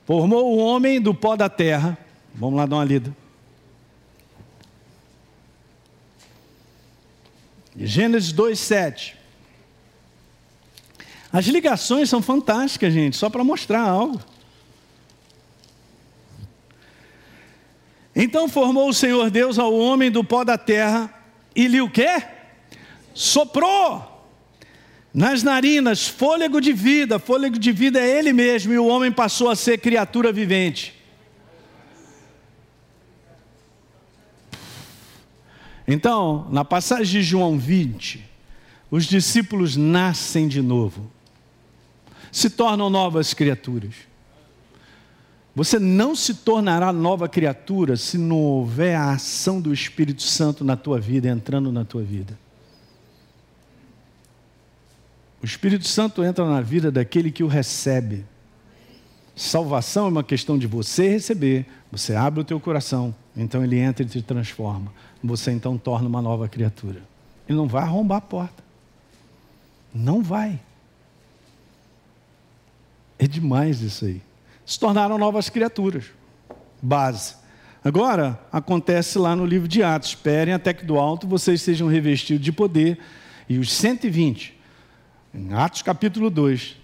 [0.06, 1.97] Formou o homem do pó da terra
[2.33, 3.15] Vamos lá dar uma lida.
[7.75, 9.15] Gênesis 2:7.
[11.31, 14.19] As ligações são fantásticas, gente, só para mostrar algo.
[18.15, 21.13] Então formou o Senhor Deus ao homem do pó da terra
[21.55, 22.23] e lhe o quê?
[23.13, 24.17] Soprou
[25.13, 29.49] nas narinas fôlego de vida, fôlego de vida é ele mesmo, e o homem passou
[29.49, 30.96] a ser criatura vivente.
[35.88, 38.23] Então, na passagem de João 20,
[38.91, 41.10] os discípulos nascem de novo,
[42.30, 43.93] se tornam novas criaturas.
[45.56, 50.76] Você não se tornará nova criatura se não houver a ação do Espírito Santo na
[50.76, 52.38] tua vida, entrando na tua vida.
[55.41, 58.26] O Espírito Santo entra na vida daquele que o recebe.
[59.36, 64.04] Salvação é uma questão de você receber, você abre o teu coração, então ele entra
[64.04, 64.91] e te transforma
[65.23, 67.01] você então torna uma nova criatura.
[67.47, 68.63] Ele não vai arrombar a porta.
[69.93, 70.60] Não vai.
[73.17, 74.21] É demais isso aí.
[74.65, 76.06] Se tornaram novas criaturas.
[76.82, 77.36] Base.
[77.84, 82.43] Agora, acontece lá no livro de Atos: esperem até que do alto vocês sejam revestidos
[82.43, 82.99] de poder.
[83.49, 84.53] E os 120,
[85.34, 86.75] em Atos capítulo 2,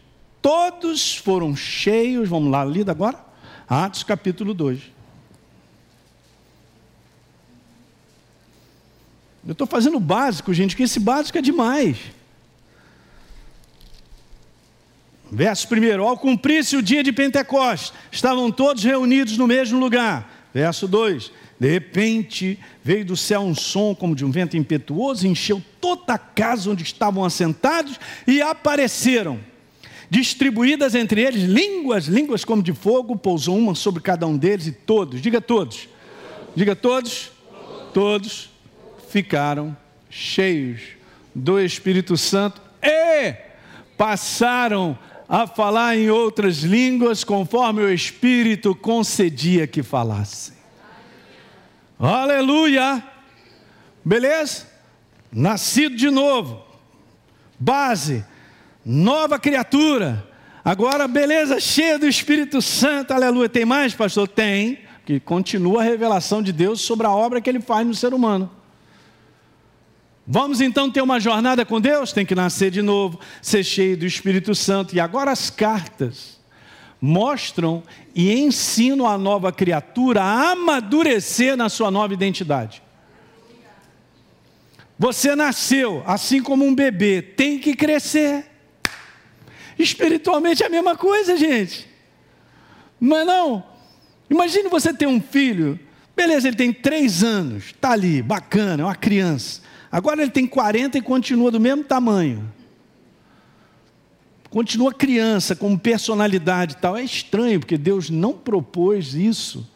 [0.41, 2.29] todos foram cheios.
[2.29, 3.19] Vamos lá, lida agora?
[3.67, 4.92] Atos capítulo 2.
[9.45, 11.97] Eu estou fazendo básico, gente, que esse básico é demais.
[15.29, 20.49] Verso 1: Ao cumprir-se o dia de Pentecostes, estavam todos reunidos no mesmo lugar.
[20.53, 21.29] Verso 2:
[21.59, 26.17] De repente veio do céu um som como de um vento impetuoso, encheu toda a
[26.17, 29.39] casa onde estavam assentados e apareceram,
[30.09, 34.71] distribuídas entre eles línguas, línguas como de fogo, pousou uma sobre cada um deles e
[34.71, 35.89] todos, diga todos,
[36.55, 37.29] diga todos,
[37.93, 38.52] todos
[39.13, 39.77] ficaram
[40.09, 40.81] cheios
[41.35, 43.35] do Espírito Santo e
[43.95, 44.97] passaram
[45.29, 50.55] a falar em outras línguas conforme o Espírito concedia que falassem.
[51.99, 53.03] Aleluia!
[54.03, 54.65] Beleza?
[55.31, 56.63] Nascido de novo,
[57.59, 58.25] base,
[58.83, 60.27] nova criatura.
[60.65, 63.47] Agora, beleza, cheia do Espírito Santo, aleluia.
[63.47, 64.27] Tem mais, pastor?
[64.27, 68.11] Tem, que continua a revelação de Deus sobre a obra que ele faz no ser
[68.11, 68.49] humano.
[70.25, 72.13] Vamos então ter uma jornada com Deus?
[72.13, 74.95] Tem que nascer de novo, ser cheio do Espírito Santo.
[74.95, 76.39] E agora as cartas
[77.01, 77.83] mostram
[78.15, 82.81] e ensinam a nova criatura a amadurecer na sua nova identidade.
[84.97, 88.45] Você nasceu assim como um bebê, tem que crescer.
[89.77, 91.89] Espiritualmente é a mesma coisa, gente.
[93.01, 93.65] Não é não?
[94.29, 95.77] Imagine você ter um filho,
[96.15, 99.62] beleza, ele tem três anos, está ali, bacana, é uma criança.
[99.93, 102.51] Agora ele tem 40 e continua do mesmo tamanho.
[104.49, 106.97] Continua criança, com personalidade e tal.
[106.97, 109.69] É estranho, porque Deus não propôs isso.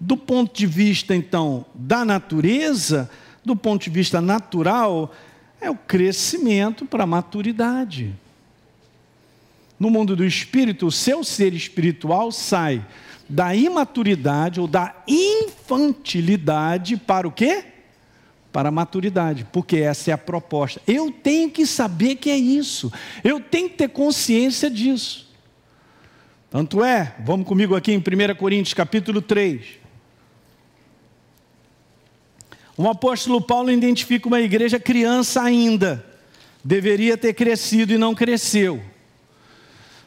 [0.00, 3.08] Do ponto de vista, então, da natureza,
[3.44, 5.14] do ponto de vista natural,
[5.60, 8.12] é o crescimento para a maturidade.
[9.78, 12.84] No mundo do espírito, o seu ser espiritual sai
[13.28, 17.77] da imaturidade ou da infantilidade para o quê?
[18.52, 20.80] Para a maturidade, porque essa é a proposta.
[20.86, 25.28] Eu tenho que saber que é isso, eu tenho que ter consciência disso.
[26.50, 29.78] Tanto é, vamos comigo aqui em 1 Coríntios capítulo 3.
[32.74, 36.06] O apóstolo Paulo identifica uma igreja criança ainda,
[36.64, 38.82] deveria ter crescido e não cresceu.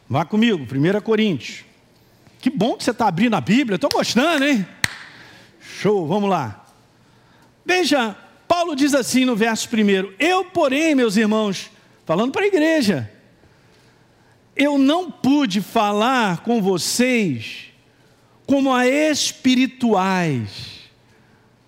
[0.08, 1.64] Vá comigo, 1 Coríntios.
[2.40, 4.66] Que bom que você está abrindo a Bíblia, estou gostando, hein?
[5.60, 6.66] Show, vamos lá.
[7.64, 8.16] Veja,
[8.52, 11.70] Paulo diz assim no verso primeiro: Eu, porém, meus irmãos,
[12.04, 13.10] falando para a igreja,
[14.54, 17.68] eu não pude falar com vocês
[18.46, 20.82] como a espirituais.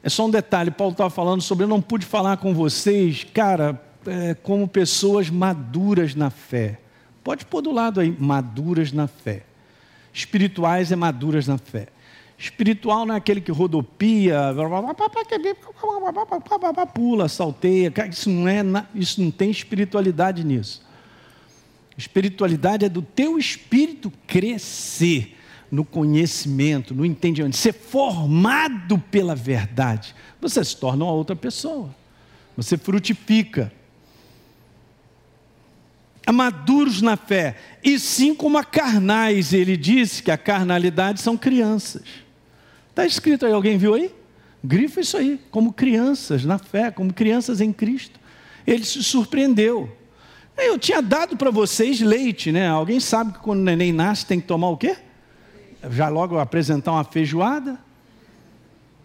[0.02, 3.82] É só um detalhe, Paulo estava falando sobre eu não pude falar com vocês, cara,
[4.06, 6.80] é, como pessoas maduras na fé.
[7.24, 9.46] Pode pôr do lado aí, maduras na fé.
[10.12, 11.88] Espirituais é maduras na fé.
[12.44, 14.38] Espiritual não é aquele que rodopia,
[16.92, 17.90] pula, salteia.
[18.10, 18.62] Isso não, é,
[18.94, 20.82] isso não tem espiritualidade nisso.
[21.96, 25.38] Espiritualidade é do teu espírito crescer
[25.70, 30.14] no conhecimento, no entendimento, ser formado pela verdade.
[30.38, 31.88] Você se torna uma outra pessoa.
[32.58, 33.72] Você frutifica
[36.30, 39.54] maduros na fé, e sim como a carnais.
[39.54, 42.02] Ele disse que a carnalidade são crianças.
[42.94, 44.14] Está escrito aí, alguém viu aí?
[44.62, 48.20] Grifa isso aí, como crianças na fé, como crianças em Cristo.
[48.64, 49.90] Ele se surpreendeu.
[50.56, 52.68] Eu tinha dado para vocês leite, né?
[52.68, 54.96] Alguém sabe que quando o neném nasce tem que tomar o quê?
[55.90, 57.76] Já logo apresentar uma feijoada?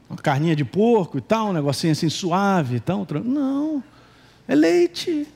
[0.07, 3.07] Uma carninha de porco e tal, um negocinho assim suave e tal.
[3.25, 3.83] Não,
[4.47, 5.27] é leite.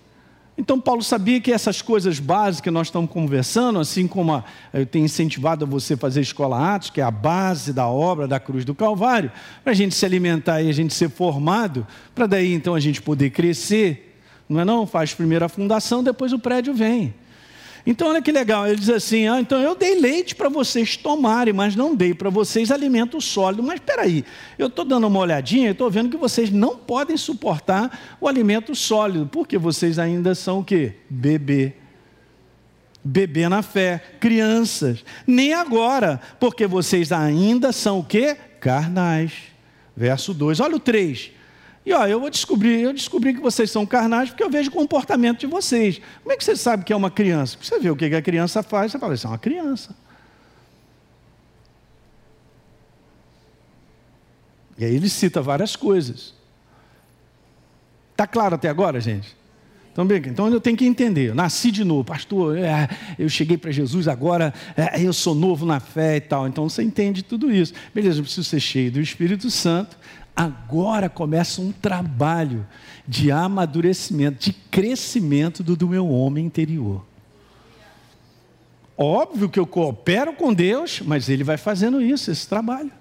[0.55, 4.85] Então, Paulo sabia que essas coisas básicas que nós estamos conversando, assim como a, eu
[4.85, 8.63] tenho incentivado a você fazer escola Atos, que é a base da obra da cruz
[8.63, 9.31] do Calvário,
[9.63, 13.01] para a gente se alimentar e a gente ser formado, para daí então a gente
[13.01, 14.85] poder crescer, não é não?
[14.85, 17.15] Faz primeiro a fundação, depois o prédio vem.
[17.85, 21.53] Então, olha que legal, ele diz assim: ah, então eu dei leite para vocês tomarem,
[21.53, 23.61] mas não dei para vocês alimento sólido.
[23.61, 24.23] Mas espera aí,
[24.57, 28.73] eu estou dando uma olhadinha e estou vendo que vocês não podem suportar o alimento
[28.73, 30.93] sólido, porque vocês ainda são o quê?
[31.09, 31.73] Bebê.
[33.03, 35.03] Bebê na fé, crianças.
[35.27, 38.37] Nem agora, porque vocês ainda são o quê?
[38.61, 39.33] Carnais.
[39.95, 41.31] Verso 2, olha o 3.
[41.85, 44.73] E ó, eu vou descobrir, eu descobri que vocês são carnais porque eu vejo o
[44.73, 45.99] comportamento de vocês.
[46.21, 47.57] Como é que você sabe que é uma criança?
[47.61, 49.95] Você vê o que a criança faz, você fala, isso é uma criança.
[54.77, 56.33] E aí ele cita várias coisas.
[58.11, 59.35] Está claro até agora, gente?
[59.91, 61.29] Então, bem, então eu tenho que entender.
[61.29, 62.57] Eu nasci de novo, pastor.
[62.57, 66.47] É, eu cheguei para Jesus agora, é, eu sou novo na fé e tal.
[66.47, 67.73] Então você entende tudo isso.
[67.93, 69.95] Beleza, eu preciso ser cheio do Espírito Santo
[70.35, 72.65] agora começa um trabalho
[73.07, 77.05] de amadurecimento, de crescimento do, do meu homem interior.
[78.97, 82.91] Óbvio que eu coopero com Deus, mas Ele vai fazendo isso, esse trabalho.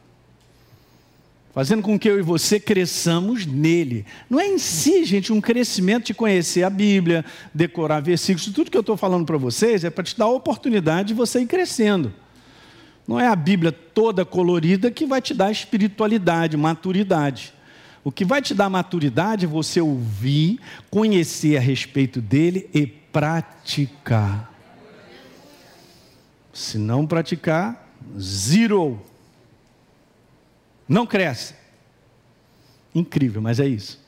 [1.55, 4.07] Fazendo com que eu e você cresçamos nele.
[4.29, 8.51] Não é em si, gente, um crescimento de conhecer a Bíblia, decorar versículos.
[8.55, 11.41] Tudo que eu estou falando para vocês é para te dar a oportunidade de você
[11.41, 12.13] ir crescendo.
[13.07, 17.53] Não é a Bíblia toda colorida que vai te dar espiritualidade, maturidade.
[18.05, 20.59] O que vai te dar maturidade é você ouvir,
[20.91, 24.53] conhecer a respeito dele e praticar.
[26.53, 27.89] Se não praticar,
[28.19, 29.01] zero.
[30.89, 31.55] Não cresce.
[32.95, 34.01] Incrível, mas é isso.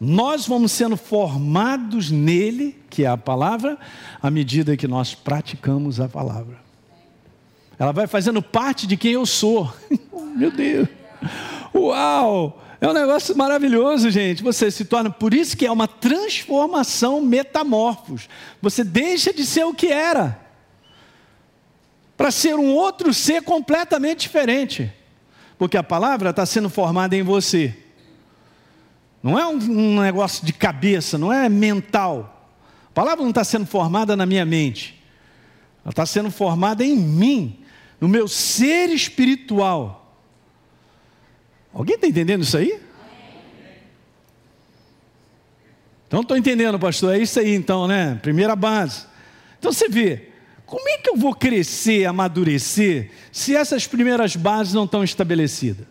[0.00, 3.78] Nós vamos sendo formados nele, que é a palavra,
[4.22, 6.67] à medida que nós praticamos a palavra.
[7.78, 9.72] Ela vai fazendo parte de quem eu sou.
[10.36, 10.88] Meu Deus.
[11.74, 12.62] Uau!
[12.80, 14.42] É um negócio maravilhoso, gente.
[14.42, 18.28] Você se torna, por isso que é uma transformação metamorfos.
[18.62, 20.48] Você deixa de ser o que era
[22.18, 24.92] para ser um outro ser completamente diferente.
[25.56, 27.76] Porque a palavra está sendo formada em você.
[29.22, 32.52] Não é um, negócio de cabeça, não é mental.
[32.90, 35.00] A palavra não está sendo formada na minha mente.
[35.84, 37.57] Ela está sendo formada em mim,
[38.00, 40.16] no meu ser espiritual.
[41.72, 42.80] Alguém está entendendo isso aí?
[46.06, 47.14] Então estou entendendo, pastor.
[47.14, 48.18] É isso aí então, né?
[48.22, 49.06] Primeira base.
[49.58, 50.28] Então você vê,
[50.64, 55.86] como é que eu vou crescer, amadurecer, se essas primeiras bases não estão estabelecidas?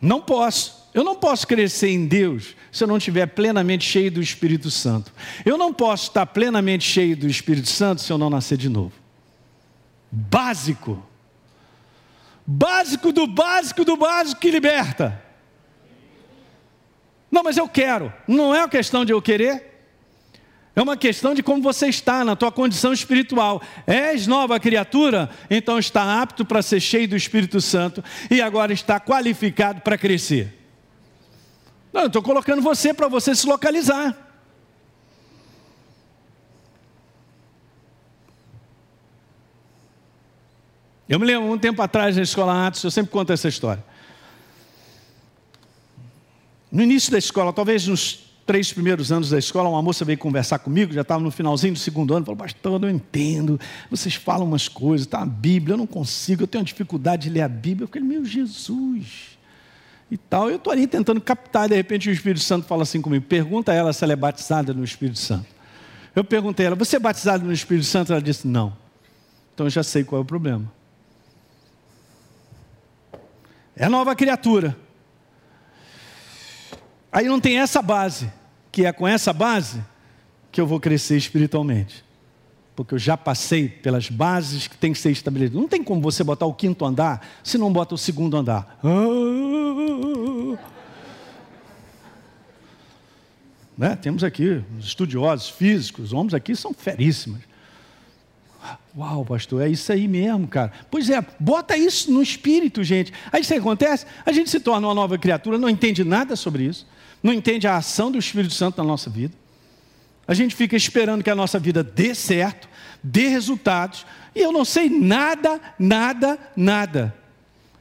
[0.00, 0.78] Não posso.
[0.94, 5.12] Eu não posso crescer em Deus se eu não estiver plenamente cheio do Espírito Santo.
[5.44, 8.92] Eu não posso estar plenamente cheio do Espírito Santo se eu não nascer de novo.
[10.10, 11.04] Básico.
[12.46, 15.22] Básico do básico do básico que liberta.
[17.30, 18.12] Não, mas eu quero.
[18.26, 19.68] Não é uma questão de eu querer.
[20.74, 23.60] É uma questão de como você está na tua condição espiritual.
[23.86, 29.00] És nova criatura, então está apto para ser cheio do Espírito Santo e agora está
[29.00, 30.56] qualificado para crescer.
[31.92, 34.27] Não, eu estou colocando você para você se localizar.
[41.08, 43.82] Eu me lembro um tempo atrás na escola Atos, eu sempre conto essa história.
[46.70, 50.58] No início da escola, talvez nos três primeiros anos da escola, uma moça veio conversar
[50.58, 54.68] comigo, já estava no finalzinho do segundo ano, falou, pastor, eu entendo, vocês falam umas
[54.68, 57.84] coisas, está a Bíblia, eu não consigo, eu tenho dificuldade de ler a Bíblia.
[57.84, 59.38] Eu falei, meu Jesus,
[60.10, 60.50] e tal.
[60.50, 63.74] Eu estou ali tentando captar, de repente o Espírito Santo fala assim comigo, pergunta a
[63.74, 65.46] ela se ela é batizada no Espírito Santo.
[66.14, 68.12] Eu perguntei a ela, você é batizada no Espírito Santo?
[68.12, 68.76] Ela disse, não.
[69.54, 70.77] Então eu já sei qual é o problema.
[73.78, 74.76] É nova criatura.
[77.12, 78.30] Aí não tem essa base
[78.72, 79.82] que é com essa base
[80.50, 82.04] que eu vou crescer espiritualmente.
[82.74, 85.60] Porque eu já passei pelas bases que tem que ser estabelecidas.
[85.60, 88.78] Não tem como você botar o quinto andar se não bota o segundo andar.
[88.82, 90.58] Ah!
[93.76, 93.94] Né?
[93.94, 97.40] Temos aqui os estudiosos físicos, os homens aqui são feríssimos.
[98.96, 100.72] Uau, pastor, é isso aí mesmo, cara.
[100.90, 103.12] Pois é, bota isso no espírito, gente.
[103.30, 104.06] Aí o que acontece?
[104.26, 106.86] A gente se torna uma nova criatura, não entende nada sobre isso
[107.22, 109.34] não entende a ação do Espírito Santo na nossa vida.
[110.26, 112.68] A gente fica esperando que a nossa vida dê certo,
[113.02, 117.14] dê resultados, e eu não sei nada, nada, nada.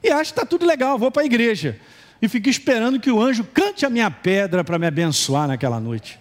[0.02, 1.80] E acho que está tudo legal, vou para a igreja.
[2.22, 6.20] E fico esperando que o anjo cante a minha pedra para me abençoar naquela noite.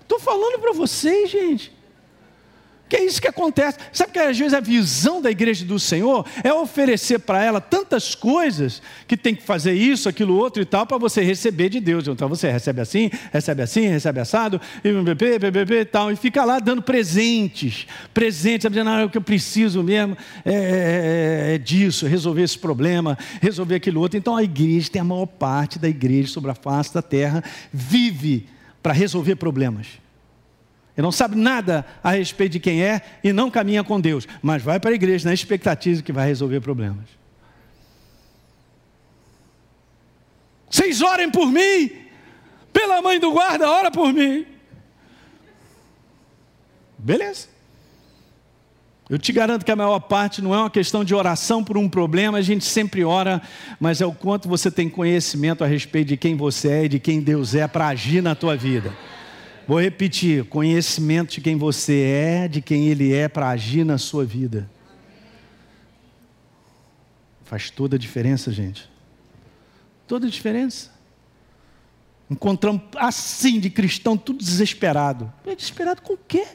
[0.00, 1.72] Estou falando para vocês, gente.
[2.92, 3.78] Que é isso que acontece.
[3.90, 8.14] Sabe que às vezes a visão da igreja do Senhor é oferecer para ela tantas
[8.14, 12.06] coisas que tem que fazer isso, aquilo, outro e tal, para você receber de Deus.
[12.06, 16.44] Então você recebe assim, recebe assim, recebe assado, e bebê, bebê, e tal, e fica
[16.44, 20.14] lá dando presentes, presentes, dizendo, ah, o que eu preciso mesmo
[20.44, 24.18] é, é, é, é disso, resolver esse problema, resolver aquilo outro.
[24.18, 28.46] Então a igreja tem a maior parte da igreja sobre a face da terra, vive
[28.82, 30.01] para resolver problemas.
[30.96, 34.62] Ele não sabe nada a respeito de quem é e não caminha com Deus, mas
[34.62, 37.08] vai para a igreja na expectativa que vai resolver problemas.
[40.68, 41.90] Vocês orem por mim,
[42.72, 44.46] pela mãe do guarda, ora por mim.
[46.98, 47.48] Beleza.
[49.10, 51.88] Eu te garanto que a maior parte não é uma questão de oração por um
[51.88, 53.42] problema, a gente sempre ora,
[53.78, 56.98] mas é o quanto você tem conhecimento a respeito de quem você é e de
[56.98, 58.90] quem Deus é para agir na tua vida.
[59.66, 64.24] Vou repetir: conhecimento de quem você é, de quem Ele é para agir na sua
[64.24, 64.68] vida.
[67.44, 68.90] Faz toda a diferença, gente.
[70.06, 70.90] Toda a diferença.
[72.30, 75.30] Encontramos assim de cristão, tudo desesperado.
[75.46, 76.46] É desesperado com o quê?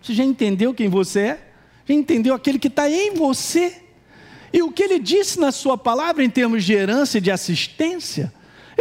[0.00, 1.52] Você já entendeu quem você é?
[1.86, 3.82] Já entendeu aquele que está em você?
[4.52, 8.32] E o que ele disse na sua palavra em termos de herança e de assistência?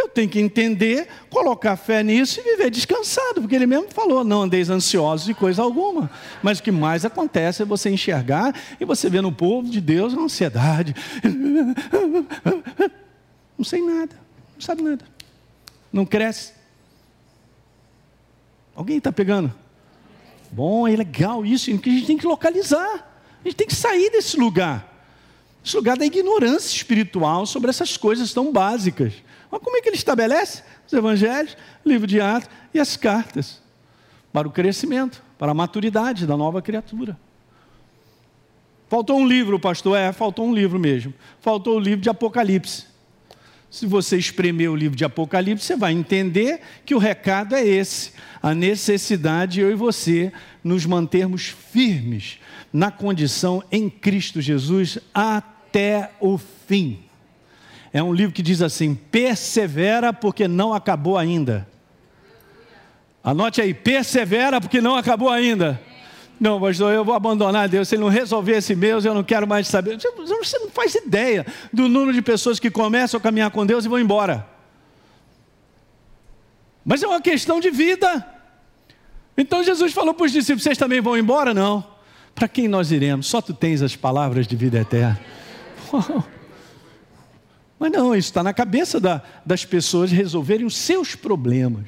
[0.01, 4.41] Eu tenho que entender, colocar fé nisso e viver descansado, porque ele mesmo falou: não
[4.41, 6.09] andeis ansiosos de coisa alguma.
[6.41, 10.13] Mas o que mais acontece é você enxergar e você vê no povo de Deus
[10.13, 10.95] uma ansiedade.
[13.57, 14.15] Não sei nada,
[14.55, 15.05] não sabe nada,
[15.93, 16.51] não cresce.
[18.75, 19.53] Alguém está pegando?
[20.51, 24.09] Bom, é legal isso, que a gente tem que localizar, a gente tem que sair
[24.09, 25.05] desse lugar.
[25.63, 29.13] Esse lugar da ignorância espiritual sobre essas coisas tão básicas.
[29.51, 30.63] Mas como é que ele estabelece?
[30.87, 33.61] Os evangelhos, livro de Atos e as cartas.
[34.31, 37.17] Para o crescimento, para a maturidade da nova criatura.
[38.87, 39.97] Faltou um livro, pastor?
[39.97, 41.13] É, faltou um livro mesmo.
[41.39, 42.85] Faltou o livro de Apocalipse.
[43.69, 48.11] Se você espremer o livro de Apocalipse, você vai entender que o recado é esse:
[48.41, 50.31] a necessidade de eu e você
[50.61, 52.37] nos mantermos firmes
[52.71, 56.99] na condição em Cristo Jesus até o fim.
[57.93, 61.67] É um livro que diz assim: persevera porque não acabou ainda.
[63.23, 65.79] Anote aí, persevera porque não acabou ainda.
[66.39, 67.87] Não, pastor, eu vou abandonar Deus.
[67.87, 69.99] Se ele não resolver esse meu, eu não quero mais saber.
[69.99, 73.87] Você não faz ideia do número de pessoas que começam a caminhar com Deus e
[73.87, 74.47] vão embora.
[76.83, 78.25] Mas é uma questão de vida.
[79.37, 81.53] Então Jesus falou para os discípulos: vocês também vão embora?
[81.53, 81.85] Não.
[82.33, 83.27] Para quem nós iremos?
[83.27, 85.19] Só tu tens as palavras de vida eterna.
[87.81, 91.87] Mas não, isso está na cabeça da, das pessoas resolverem os seus problemas.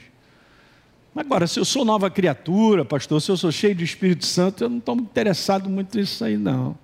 [1.16, 4.70] Agora, se eu sou nova criatura, pastor, se eu sou cheio do Espírito Santo, eu
[4.70, 6.76] não estou interessado muito nisso aí, não.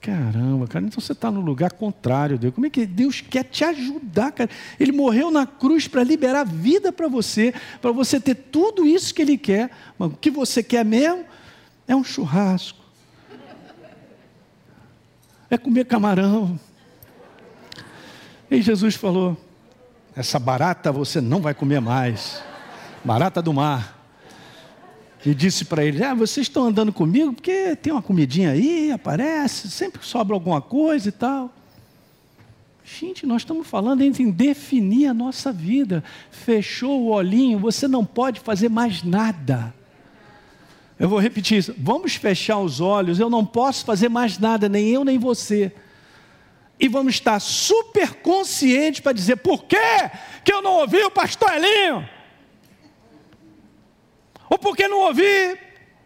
[0.00, 2.54] Caramba, cara, então você está no lugar contrário, Deus.
[2.54, 4.48] Como é que Deus quer te ajudar, cara?
[4.80, 9.20] Ele morreu na cruz para liberar vida para você, para você ter tudo isso que
[9.20, 9.70] Ele quer.
[9.98, 11.26] Mas o que você quer mesmo
[11.86, 12.82] é um churrasco,
[15.50, 16.58] é comer camarão.
[18.54, 19.36] E Jesus falou:
[20.16, 22.40] essa barata você não vai comer mais
[23.04, 24.00] barata do mar.
[25.26, 29.68] E disse para eles: Ah, vocês estão andando comigo porque tem uma comidinha aí, aparece,
[29.68, 31.52] sempre sobra alguma coisa e tal.
[32.84, 36.04] Gente, nós estamos falando em definir a nossa vida.
[36.30, 39.74] Fechou o olhinho, você não pode fazer mais nada.
[41.00, 41.74] Eu vou repetir isso.
[41.76, 45.72] Vamos fechar os olhos, eu não posso fazer mais nada, nem eu nem você.
[46.78, 49.76] E vamos estar super conscientes para dizer: por que
[50.44, 52.08] que eu não ouvi o pastor Elinho?
[54.50, 55.58] Ou porque não ouvi.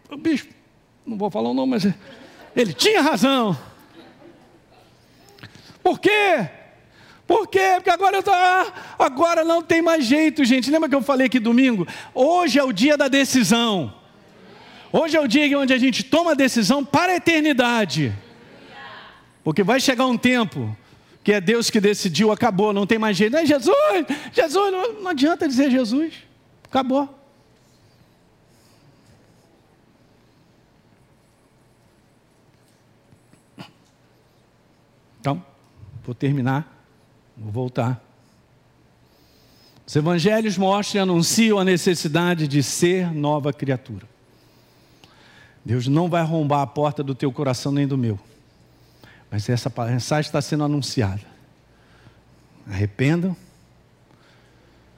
[0.09, 0.47] O bicho,
[1.05, 1.87] não vou falar o nome, mas
[2.55, 3.57] ele tinha razão.
[5.83, 6.49] Por quê?
[7.27, 7.73] Por quê?
[7.75, 10.71] Porque agora eu tô, ah, agora não tem mais jeito, gente.
[10.71, 11.87] Lembra que eu falei aqui domingo?
[12.13, 13.93] Hoje é o dia da decisão.
[14.91, 18.11] Hoje é o dia onde a gente toma a decisão para a eternidade.
[19.49, 20.77] Porque vai chegar um tempo
[21.23, 23.35] que é Deus que decidiu, acabou, não tem mais jeito.
[23.35, 23.75] É Jesus,
[24.31, 26.13] Jesus, não, não adianta dizer Jesus,
[26.65, 27.09] acabou.
[35.19, 35.43] Então,
[36.05, 36.71] vou terminar,
[37.35, 37.99] vou voltar.
[39.83, 44.07] Os evangelhos mostram e anunciam a necessidade de ser nova criatura.
[45.65, 48.19] Deus não vai arrombar a porta do teu coração nem do meu.
[49.31, 51.21] Mas essa mensagem está sendo anunciada.
[52.67, 53.35] Arrependam,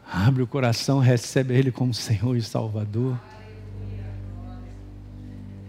[0.09, 3.19] abre o coração, recebe Ele como Senhor e Salvador.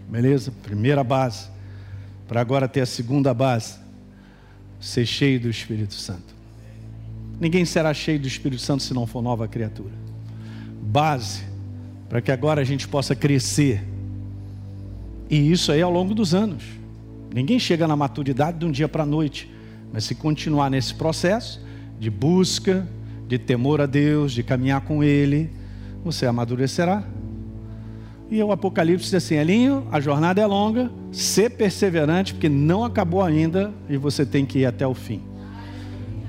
[0.09, 0.51] Beleza?
[0.63, 1.49] Primeira base.
[2.27, 3.79] Para agora ter a segunda base
[4.79, 6.33] ser cheio do Espírito Santo.
[7.39, 9.93] Ninguém será cheio do Espírito Santo se não for nova criatura.
[10.81, 11.43] Base
[12.13, 13.83] para que agora a gente possa crescer.
[15.29, 16.63] E isso aí ao longo dos anos.
[17.33, 19.51] Ninguém chega na maturidade de um dia para a noite,
[19.91, 21.59] mas se continuar nesse processo
[21.99, 22.87] de busca,
[23.27, 25.49] de temor a Deus, de caminhar com Ele,
[26.03, 27.03] você amadurecerá.
[28.29, 33.21] E o Apocalipse diz assim: Elinho, a jornada é longa, ser perseverante, porque não acabou
[33.21, 35.21] ainda e você tem que ir até o fim.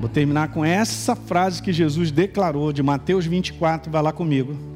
[0.00, 4.73] Vou terminar com essa frase que Jesus declarou de Mateus 24, vai lá comigo.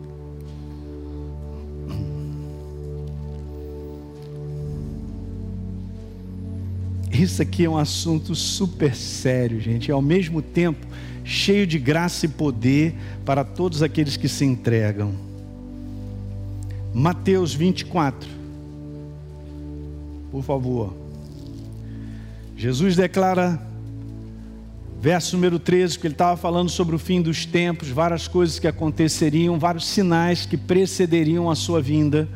[7.19, 10.87] Isso aqui é um assunto super sério, gente, e ao mesmo tempo
[11.25, 12.95] cheio de graça e poder
[13.25, 15.13] para todos aqueles que se entregam.
[16.95, 18.29] Mateus 24.
[20.31, 20.95] Por favor.
[22.57, 23.61] Jesus declara,
[25.01, 28.69] verso número 13, que ele estava falando sobre o fim dos tempos, várias coisas que
[28.69, 32.29] aconteceriam, vários sinais que precederiam a sua vinda.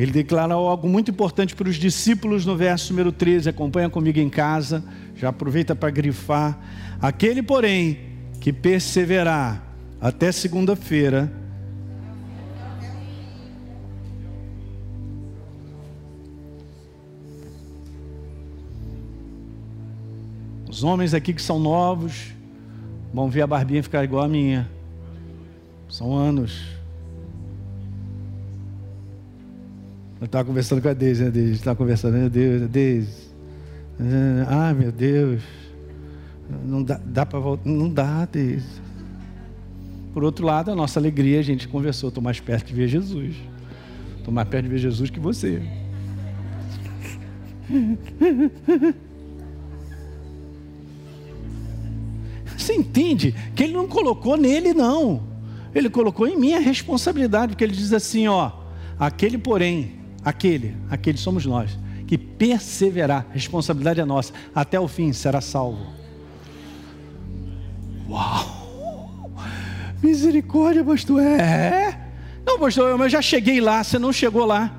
[0.00, 3.50] Ele declara algo muito importante para os discípulos no verso número 13.
[3.50, 4.82] Acompanha comigo em casa,
[5.14, 6.58] já aproveita para grifar.
[7.02, 7.98] Aquele, porém,
[8.40, 9.62] que perseverar
[10.00, 11.30] até segunda-feira,
[20.66, 22.28] Os homens aqui que são novos
[23.12, 24.70] vão ver a barbinha ficar igual a minha.
[25.88, 26.79] São anos.
[30.20, 31.52] Eu estava conversando com a Deise, né, Deise?
[31.52, 33.30] Estava conversando, meu Deus, Deise.
[34.46, 35.42] Ah, meu Deus.
[36.62, 37.66] Não dá, dá para voltar.
[37.68, 38.68] Não dá, Deise.
[40.12, 43.34] Por outro lado, a nossa alegria, a gente conversou, estou mais perto de ver Jesus.
[44.18, 45.62] Estou mais perto de ver Jesus que você.
[52.58, 55.22] Você entende que ele não colocou nele, não.
[55.74, 58.50] Ele colocou em mim a responsabilidade, porque ele diz assim: ó,
[58.98, 65.40] aquele, porém, aquele, aquele somos nós, que perseverar, responsabilidade é nossa, até o fim será
[65.40, 65.86] salvo.
[68.08, 68.60] Uau!
[70.02, 71.22] Misericórdia, pastor.
[71.22, 71.98] É?
[72.44, 74.74] Não, pastor, eu já cheguei lá, você não chegou lá.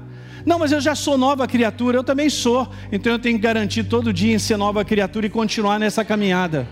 [0.45, 2.67] Não, mas eu já sou nova criatura, eu também sou.
[2.91, 6.67] Então eu tenho que garantir todo dia em ser nova criatura e continuar nessa caminhada.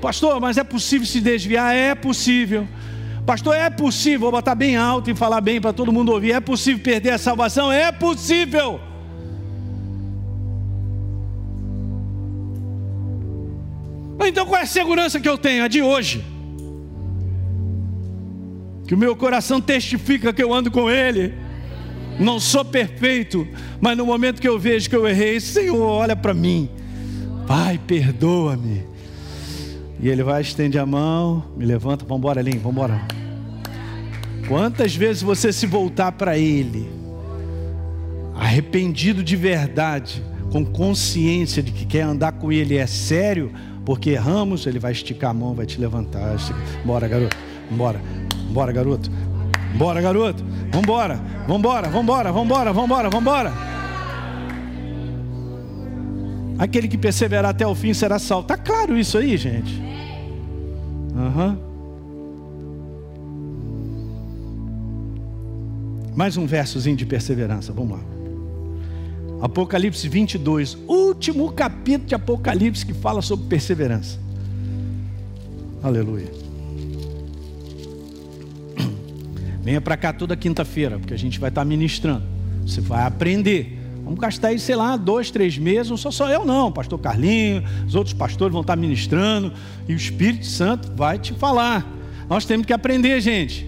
[0.00, 1.74] Pastor, mas é possível se desviar?
[1.74, 2.66] É possível.
[3.26, 6.32] Pastor, é possível, vou botar bem alto e falar bem para todo mundo ouvir.
[6.32, 7.70] É possível perder a salvação?
[7.70, 8.80] É possível.
[14.24, 15.64] Então qual é a segurança que eu tenho?
[15.64, 16.24] A de hoje.
[18.86, 21.32] Que o meu coração testifica que eu ando com Ele.
[22.18, 23.46] Não sou perfeito,
[23.80, 26.68] mas no momento que eu vejo que eu errei, Senhor, olha para mim.
[27.46, 28.91] Pai, perdoa-me.
[30.02, 33.00] E ele vai, estende a mão, me levanta, vamos embora, Lin, vamos embora.
[34.48, 36.90] Quantas vezes você se voltar para Ele,
[38.34, 43.52] arrependido de verdade, com consciência de que quer andar com Ele é sério,
[43.86, 46.36] porque erramos, Ele vai esticar a mão, vai te levantar.
[46.84, 47.36] Bora, garoto,
[47.70, 48.00] bora,
[48.50, 49.08] bora, garoto,
[49.76, 53.71] bora, garoto, vambora, vambora, vambora, vambora, vambora, vambora.
[56.62, 58.46] Aquele que perseverar até o fim será salvo.
[58.46, 59.82] Tá claro isso aí, gente?
[61.12, 61.58] Uhum.
[66.14, 68.04] Mais um versozinho de perseverança, vamos lá.
[69.40, 74.20] Apocalipse 22, último capítulo de Apocalipse que fala sobre perseverança.
[75.82, 76.30] Aleluia.
[79.64, 82.22] Venha para cá toda quinta-feira, porque a gente vai estar ministrando.
[82.64, 83.81] Você vai aprender.
[84.12, 87.64] Vamos gastar aí, sei lá, dois, três meses, não sou só eu não, pastor Carlinho,
[87.86, 89.50] os outros pastores vão estar ministrando,
[89.88, 91.86] e o Espírito Santo vai te falar.
[92.28, 93.66] Nós temos que aprender, gente.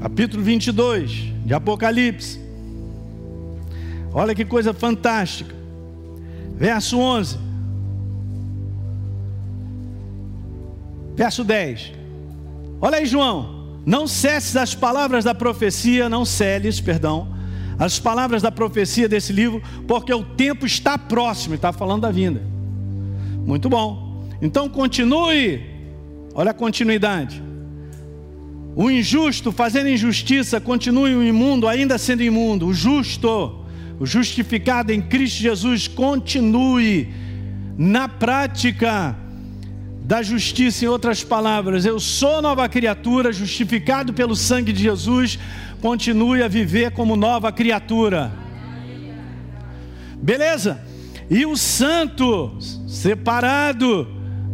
[0.00, 1.10] Capítulo 22
[1.44, 2.40] de Apocalipse.
[4.14, 5.52] Olha que coisa fantástica.
[6.56, 7.36] Verso 11.
[11.16, 11.94] Verso 10.
[12.80, 13.80] Olha aí, João.
[13.84, 17.39] Não cesses as palavras da profecia, não celes, perdão
[17.80, 22.42] as palavras da profecia desse livro, porque o tempo está próximo, está falando da vinda.
[23.46, 24.26] Muito bom.
[24.42, 25.62] Então continue.
[26.34, 27.42] Olha a continuidade.
[28.76, 32.66] O injusto fazendo injustiça, continue o imundo ainda sendo imundo.
[32.66, 33.64] O justo,
[33.98, 37.08] o justificado em Cristo Jesus, continue
[37.78, 39.16] na prática
[40.10, 45.38] da justiça, em outras palavras, eu sou nova criatura, justificado pelo sangue de Jesus,
[45.80, 48.32] continue a viver como nova criatura.
[50.22, 50.80] Beleza?
[51.30, 52.56] E o santo,
[52.86, 54.06] separado,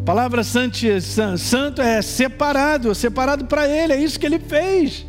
[0.05, 5.07] palavra santo, é separado, separado para ele, é isso que ele fez.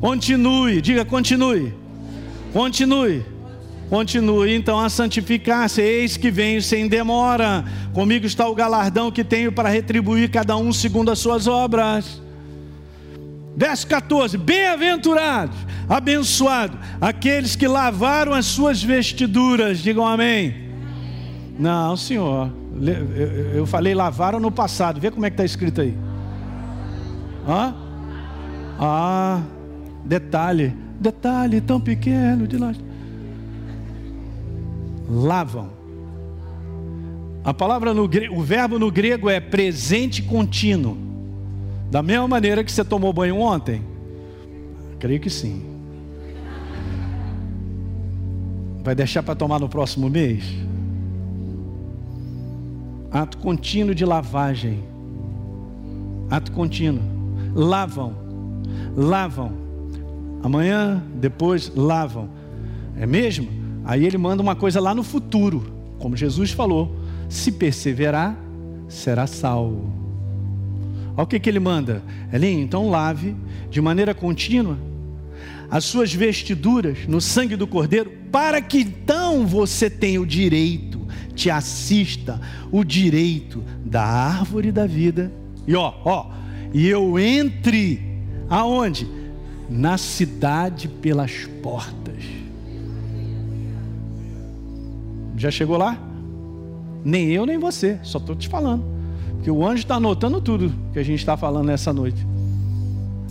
[0.00, 1.72] Continue, diga continue.
[2.52, 3.24] Continue.
[3.88, 7.64] Continue então a santificar-se, eis que venho sem demora.
[7.92, 12.20] Comigo está o galardão que tenho para retribuir cada um segundo as suas obras.
[13.56, 15.56] Verso 14: Bem-aventurados,
[15.88, 20.70] abençoados, aqueles que lavaram as suas vestiduras, digam amém.
[21.58, 22.50] Não, senhor,
[23.54, 25.94] eu falei lavaram no passado, vê como é que está escrito aí.
[27.46, 27.74] Hã?
[28.78, 29.42] Ah,
[30.04, 32.76] detalhe, detalhe tão pequeno de nós
[35.12, 35.70] lavam.
[37.44, 41.11] A palavra no o verbo no grego é presente contínuo.
[41.92, 43.82] Da mesma maneira que você tomou banho ontem?
[44.98, 45.62] Creio que sim.
[48.82, 50.42] Vai deixar para tomar no próximo mês?
[53.10, 54.82] Ato contínuo de lavagem.
[56.30, 57.02] Ato contínuo.
[57.54, 58.14] Lavam.
[58.96, 59.52] Lavam.
[60.42, 62.30] Amanhã, depois, lavam.
[62.98, 63.50] É mesmo?
[63.84, 65.62] Aí ele manda uma coisa lá no futuro,
[65.98, 66.96] como Jesus falou:
[67.28, 68.34] se perseverar,
[68.88, 70.01] será salvo.
[71.16, 72.02] Olha o que, que ele manda,
[72.32, 73.36] Elinho, então lave
[73.70, 74.78] de maneira contínua
[75.72, 81.00] as suas vestiduras no sangue do Cordeiro, para que então você tenha o direito,
[81.34, 82.38] te assista
[82.70, 85.32] o direito da árvore da vida.
[85.66, 86.26] E ó, ó,
[86.74, 88.02] e eu entre
[88.50, 89.08] aonde?
[89.70, 92.22] Na cidade pelas portas.
[95.38, 95.98] Já chegou lá?
[97.02, 98.91] Nem eu, nem você, só estou te falando.
[99.42, 102.24] Porque o anjo está anotando tudo que a gente está falando nessa noite.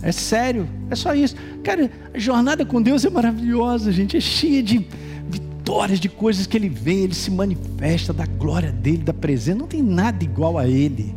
[0.02, 1.34] É sério, é só isso.
[1.64, 4.86] Cara, a jornada com Deus é maravilhosa, gente, é cheia de
[5.32, 9.58] histórias de coisas que ele vê, ele se manifesta da glória dele, da presença.
[9.58, 11.14] Não tem nada igual a ele,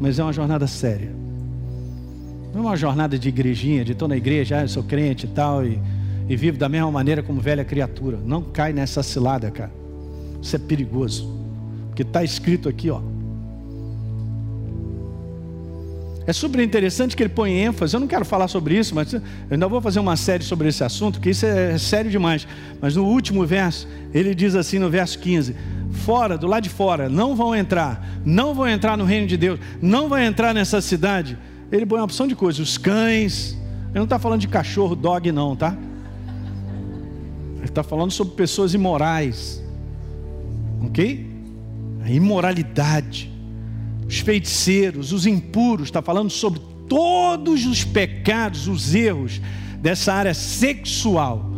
[0.00, 1.14] mas é uma jornada séria.
[2.52, 5.28] Não é uma jornada de igrejinha, de estou na igreja, ah, eu sou crente e
[5.28, 5.78] tal, e,
[6.28, 8.18] e vivo da mesma maneira como velha criatura.
[8.26, 9.70] Não cai nessa cilada, cara.
[10.42, 11.32] Isso é perigoso.
[11.90, 13.00] Porque está escrito aqui, ó.
[16.26, 17.94] É super interessante que ele põe ênfase.
[17.94, 20.82] Eu não quero falar sobre isso, mas eu ainda vou fazer uma série sobre esse
[20.82, 22.48] assunto, porque isso é sério demais.
[22.80, 25.54] Mas no último verso, ele diz assim no verso 15:
[26.04, 29.60] Fora, do lado de fora, não vão entrar, não vão entrar no reino de Deus,
[29.80, 31.38] não vão entrar nessa cidade.
[31.70, 33.56] Ele põe uma opção de coisas, os cães.
[33.90, 35.76] Ele não está falando de cachorro, dog, não, tá?
[37.56, 39.62] Ele está falando sobre pessoas imorais.
[40.82, 41.24] Ok?
[42.04, 43.35] A imoralidade
[44.08, 49.40] os feiticeiros, os impuros, está falando sobre todos os pecados, os erros
[49.80, 51.50] dessa área sexual.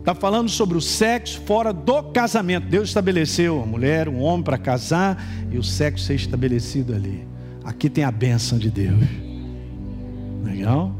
[0.00, 2.66] Está falando sobre o sexo fora do casamento.
[2.66, 7.26] Deus estabeleceu a mulher, um homem para casar e o sexo ser estabelecido ali.
[7.64, 9.02] Aqui tem a bênção de Deus.
[10.44, 10.94] Legal?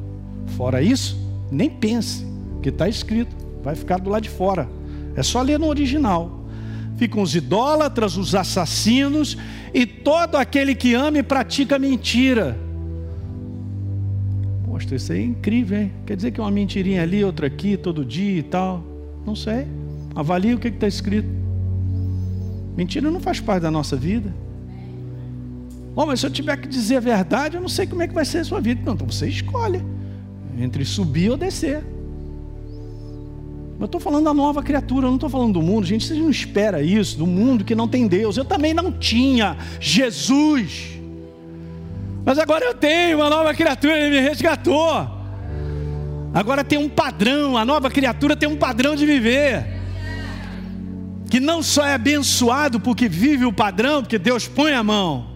[0.56, 1.18] Fora isso,
[1.50, 4.68] nem pense, porque está escrito, vai ficar do lado de fora.
[5.14, 6.43] É só ler no original
[6.96, 9.36] ficam os idólatras, os assassinos
[9.72, 12.56] e todo aquele que ama e pratica mentira.
[14.66, 15.92] Mostra, isso aí é incrível, hein?
[16.06, 18.84] Quer dizer que uma mentirinha ali, outra aqui, todo dia e tal.
[19.24, 19.66] Não sei.
[20.14, 21.28] Avalie o que está escrito.
[22.76, 24.34] Mentira não faz parte da nossa vida.
[25.96, 28.14] Oh, mas se eu tiver que dizer a verdade, eu não sei como é que
[28.14, 28.80] vai ser a sua vida.
[28.84, 29.80] Não, então você escolhe
[30.58, 31.84] entre subir ou descer.
[33.78, 35.86] Eu estou falando da nova criatura, eu não estou falando do mundo.
[35.86, 38.36] Gente, você não espera isso, do mundo que não tem Deus.
[38.36, 40.92] Eu também não tinha Jesus.
[42.24, 45.06] Mas agora eu tenho uma nova criatura, ele me resgatou.
[46.32, 49.66] Agora tem um padrão, a nova criatura tem um padrão de viver.
[51.28, 55.26] Que não só é abençoado porque vive o padrão, porque Deus põe a mão.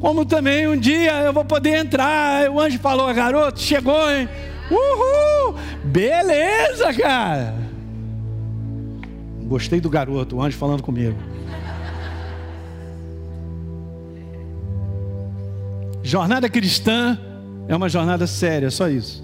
[0.00, 2.50] Como também um dia eu vou poder entrar.
[2.50, 4.28] O anjo falou, garoto, chegou, hein?
[4.70, 5.54] Uhul!
[5.84, 7.54] Beleza, cara.
[9.44, 11.16] Gostei do garoto, o anjo falando comigo.
[16.02, 17.18] Jornada cristã
[17.66, 19.22] é uma jornada séria, só isso.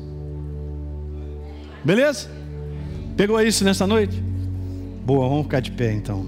[1.84, 2.28] Beleza?
[3.16, 4.22] Pegou isso nessa noite?
[5.04, 6.26] Boa, vamos ficar de pé então.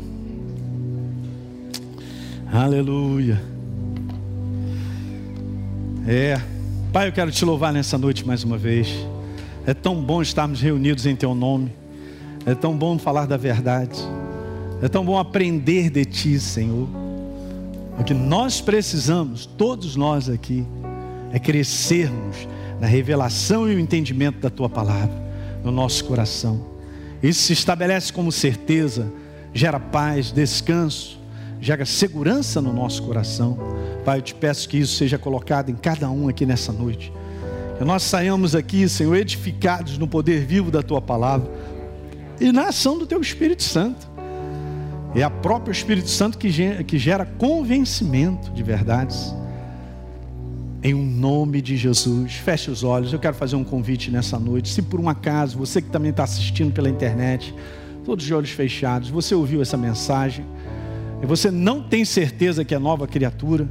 [2.52, 3.40] Aleluia.
[6.06, 6.40] É.
[6.97, 8.88] Pai, eu quero te louvar nessa noite mais uma vez.
[9.66, 11.70] É tão bom estarmos reunidos em Teu nome.
[12.47, 13.99] É tão bom falar da verdade.
[14.80, 16.88] É tão bom aprender de Ti, Senhor.
[17.99, 20.66] O que nós precisamos, todos nós aqui,
[21.34, 22.49] é crescermos
[22.80, 25.22] na revelação e o entendimento da Tua palavra
[25.62, 26.64] no nosso coração.
[27.22, 29.12] Isso se estabelece como certeza,
[29.53, 31.20] gera paz, descanso,
[31.61, 33.59] gera segurança no nosso coração.
[34.07, 37.12] Pai, eu te peço que isso seja colocado em cada um aqui nessa noite.
[37.76, 41.50] Que nós saiamos aqui, Senhor, edificados no poder vivo da tua palavra
[42.40, 44.09] e na ação do teu Espírito Santo.
[45.12, 49.34] É a própria Espírito Santo que gera, que gera convencimento de verdades.
[50.84, 53.12] Em um nome de Jesus, feche os olhos.
[53.12, 54.68] Eu quero fazer um convite nessa noite.
[54.68, 57.52] Se por um acaso, você que também está assistindo pela internet,
[58.04, 60.46] todos de olhos fechados, você ouviu essa mensagem
[61.20, 63.68] e você não tem certeza que é nova criatura,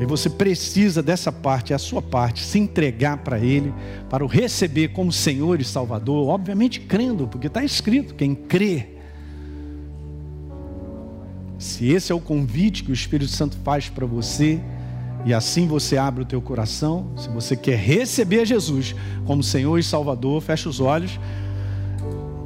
[0.00, 3.74] e você precisa dessa parte, é a sua parte, se entregar para Ele,
[4.08, 8.88] para o receber como Senhor e Salvador, obviamente crendo, porque está escrito: quem crê.
[11.58, 14.58] Se esse é o convite que o Espírito Santo faz para você,
[15.26, 18.94] e assim você abre o teu coração, se você quer receber Jesus
[19.26, 21.20] como Senhor e Salvador, fecha os olhos,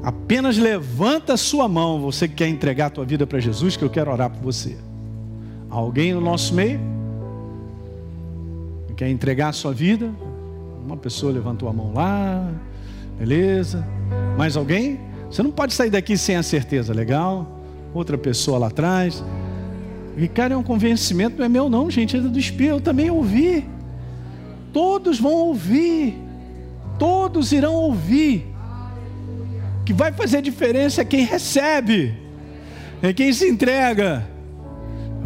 [0.02, 3.84] apenas levanta a sua mão, você que quer entregar a tua vida para Jesus, que
[3.84, 4.76] eu quero orar por você.
[5.70, 6.80] Alguém no nosso meio?
[8.96, 10.10] Quer entregar a sua vida?
[10.84, 12.52] Uma pessoa levantou a mão lá,
[13.18, 13.84] beleza.
[14.36, 15.00] Mais alguém?
[15.30, 17.60] Você não pode sair daqui sem a certeza, legal?
[17.92, 19.24] Outra pessoa lá atrás.
[20.32, 23.68] Cara, é um convencimento, não é meu não, gente, é do Espírito, eu também ouvi.
[24.72, 26.16] Todos vão ouvir.
[26.98, 28.46] Todos irão ouvir.
[29.80, 32.14] O que vai fazer diferença é quem recebe,
[33.02, 34.33] é quem se entrega.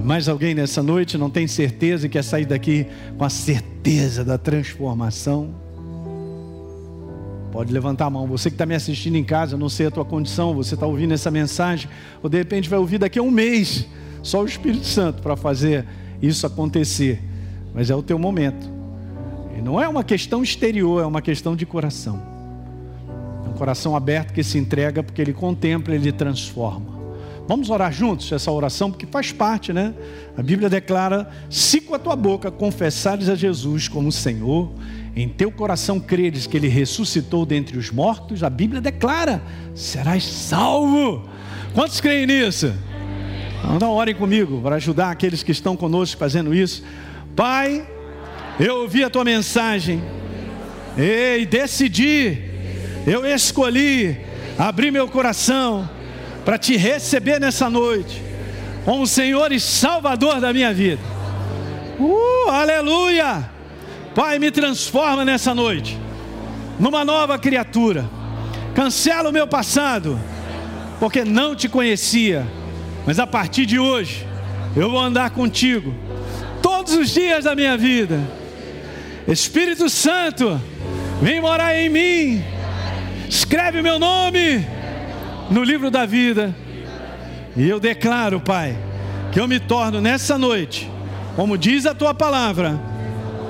[0.05, 2.87] Mais alguém nessa noite não tem certeza e quer sair daqui
[3.17, 5.55] com a certeza da transformação?
[7.51, 8.27] Pode levantar a mão.
[8.27, 11.15] Você que está me assistindo em casa, não sei a tua condição, você está ouvindo
[11.15, 11.91] essa mensagem,
[12.23, 13.87] ou de repente vai ouvir daqui a um mês,
[14.23, 15.85] só o Espírito Santo para fazer
[16.23, 17.21] isso acontecer.
[17.75, 18.71] Mas é o teu momento.
[19.57, 22.39] E não é uma questão exterior, é uma questão de coração.
[23.59, 26.98] Coração aberto que se entrega porque ele contempla, ele transforma.
[27.49, 29.95] Vamos orar juntos essa oração, porque faz parte, né?
[30.37, 34.71] A Bíblia declara: se com a tua boca confessares a Jesus como Senhor,
[35.17, 39.43] em teu coração creres que ele ressuscitou dentre os mortos, a Bíblia declara:
[39.75, 41.27] serás salvo.
[41.73, 42.71] Quantos creem nisso?
[43.75, 46.85] Então, orem comigo para ajudar aqueles que estão conosco fazendo isso.
[47.35, 47.89] Pai,
[48.61, 50.03] eu ouvi a tua mensagem
[50.99, 52.39] e decidi,
[53.07, 54.19] eu escolhi
[54.59, 55.89] abrir meu coração
[56.49, 58.23] para te receber nessa noite
[58.83, 61.03] como Senhor e Salvador da minha vida.
[61.99, 63.51] Uh, aleluia!
[64.15, 65.99] Pai, me transforma nessa noite
[66.81, 68.09] numa nova criatura.
[68.75, 70.19] Cancela o meu passado,
[70.99, 72.47] porque não te conhecia
[73.05, 74.27] mas a partir de hoje,
[74.75, 75.95] eu vou andar contigo
[76.63, 78.19] todos os dias da minha vida.
[79.27, 80.59] Espírito Santo,
[81.21, 82.43] vem morar em mim.
[83.29, 84.78] Escreve meu nome
[85.51, 86.55] no livro da vida.
[87.57, 88.77] E eu declaro, Pai,
[89.33, 90.91] que eu me torno nessa noite,
[91.35, 92.81] como diz a tua palavra,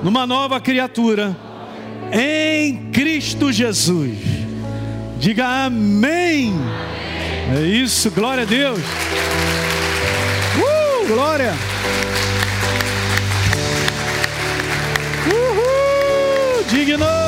[0.02, 1.36] numa nova criatura
[2.12, 4.18] em Cristo Jesus.
[5.18, 6.54] Diga amém.
[7.56, 8.78] É isso, glória a Deus.
[10.56, 11.52] Uh, glória.
[15.26, 17.27] Uhul, digno.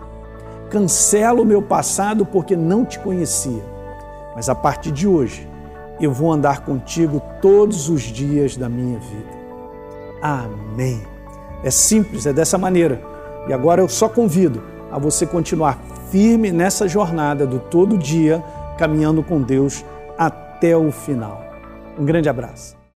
[0.71, 3.61] Cancela o meu passado porque não te conhecia,
[4.33, 5.45] mas a partir de hoje
[5.99, 9.41] eu vou andar contigo todos os dias da minha vida.
[10.21, 11.01] Amém.
[11.61, 13.01] É simples, é dessa maneira.
[13.49, 15.77] E agora eu só convido a você continuar
[16.09, 18.41] firme nessa jornada do todo dia,
[18.77, 19.83] caminhando com Deus
[20.17, 21.43] até o final.
[21.99, 22.80] Um grande abraço.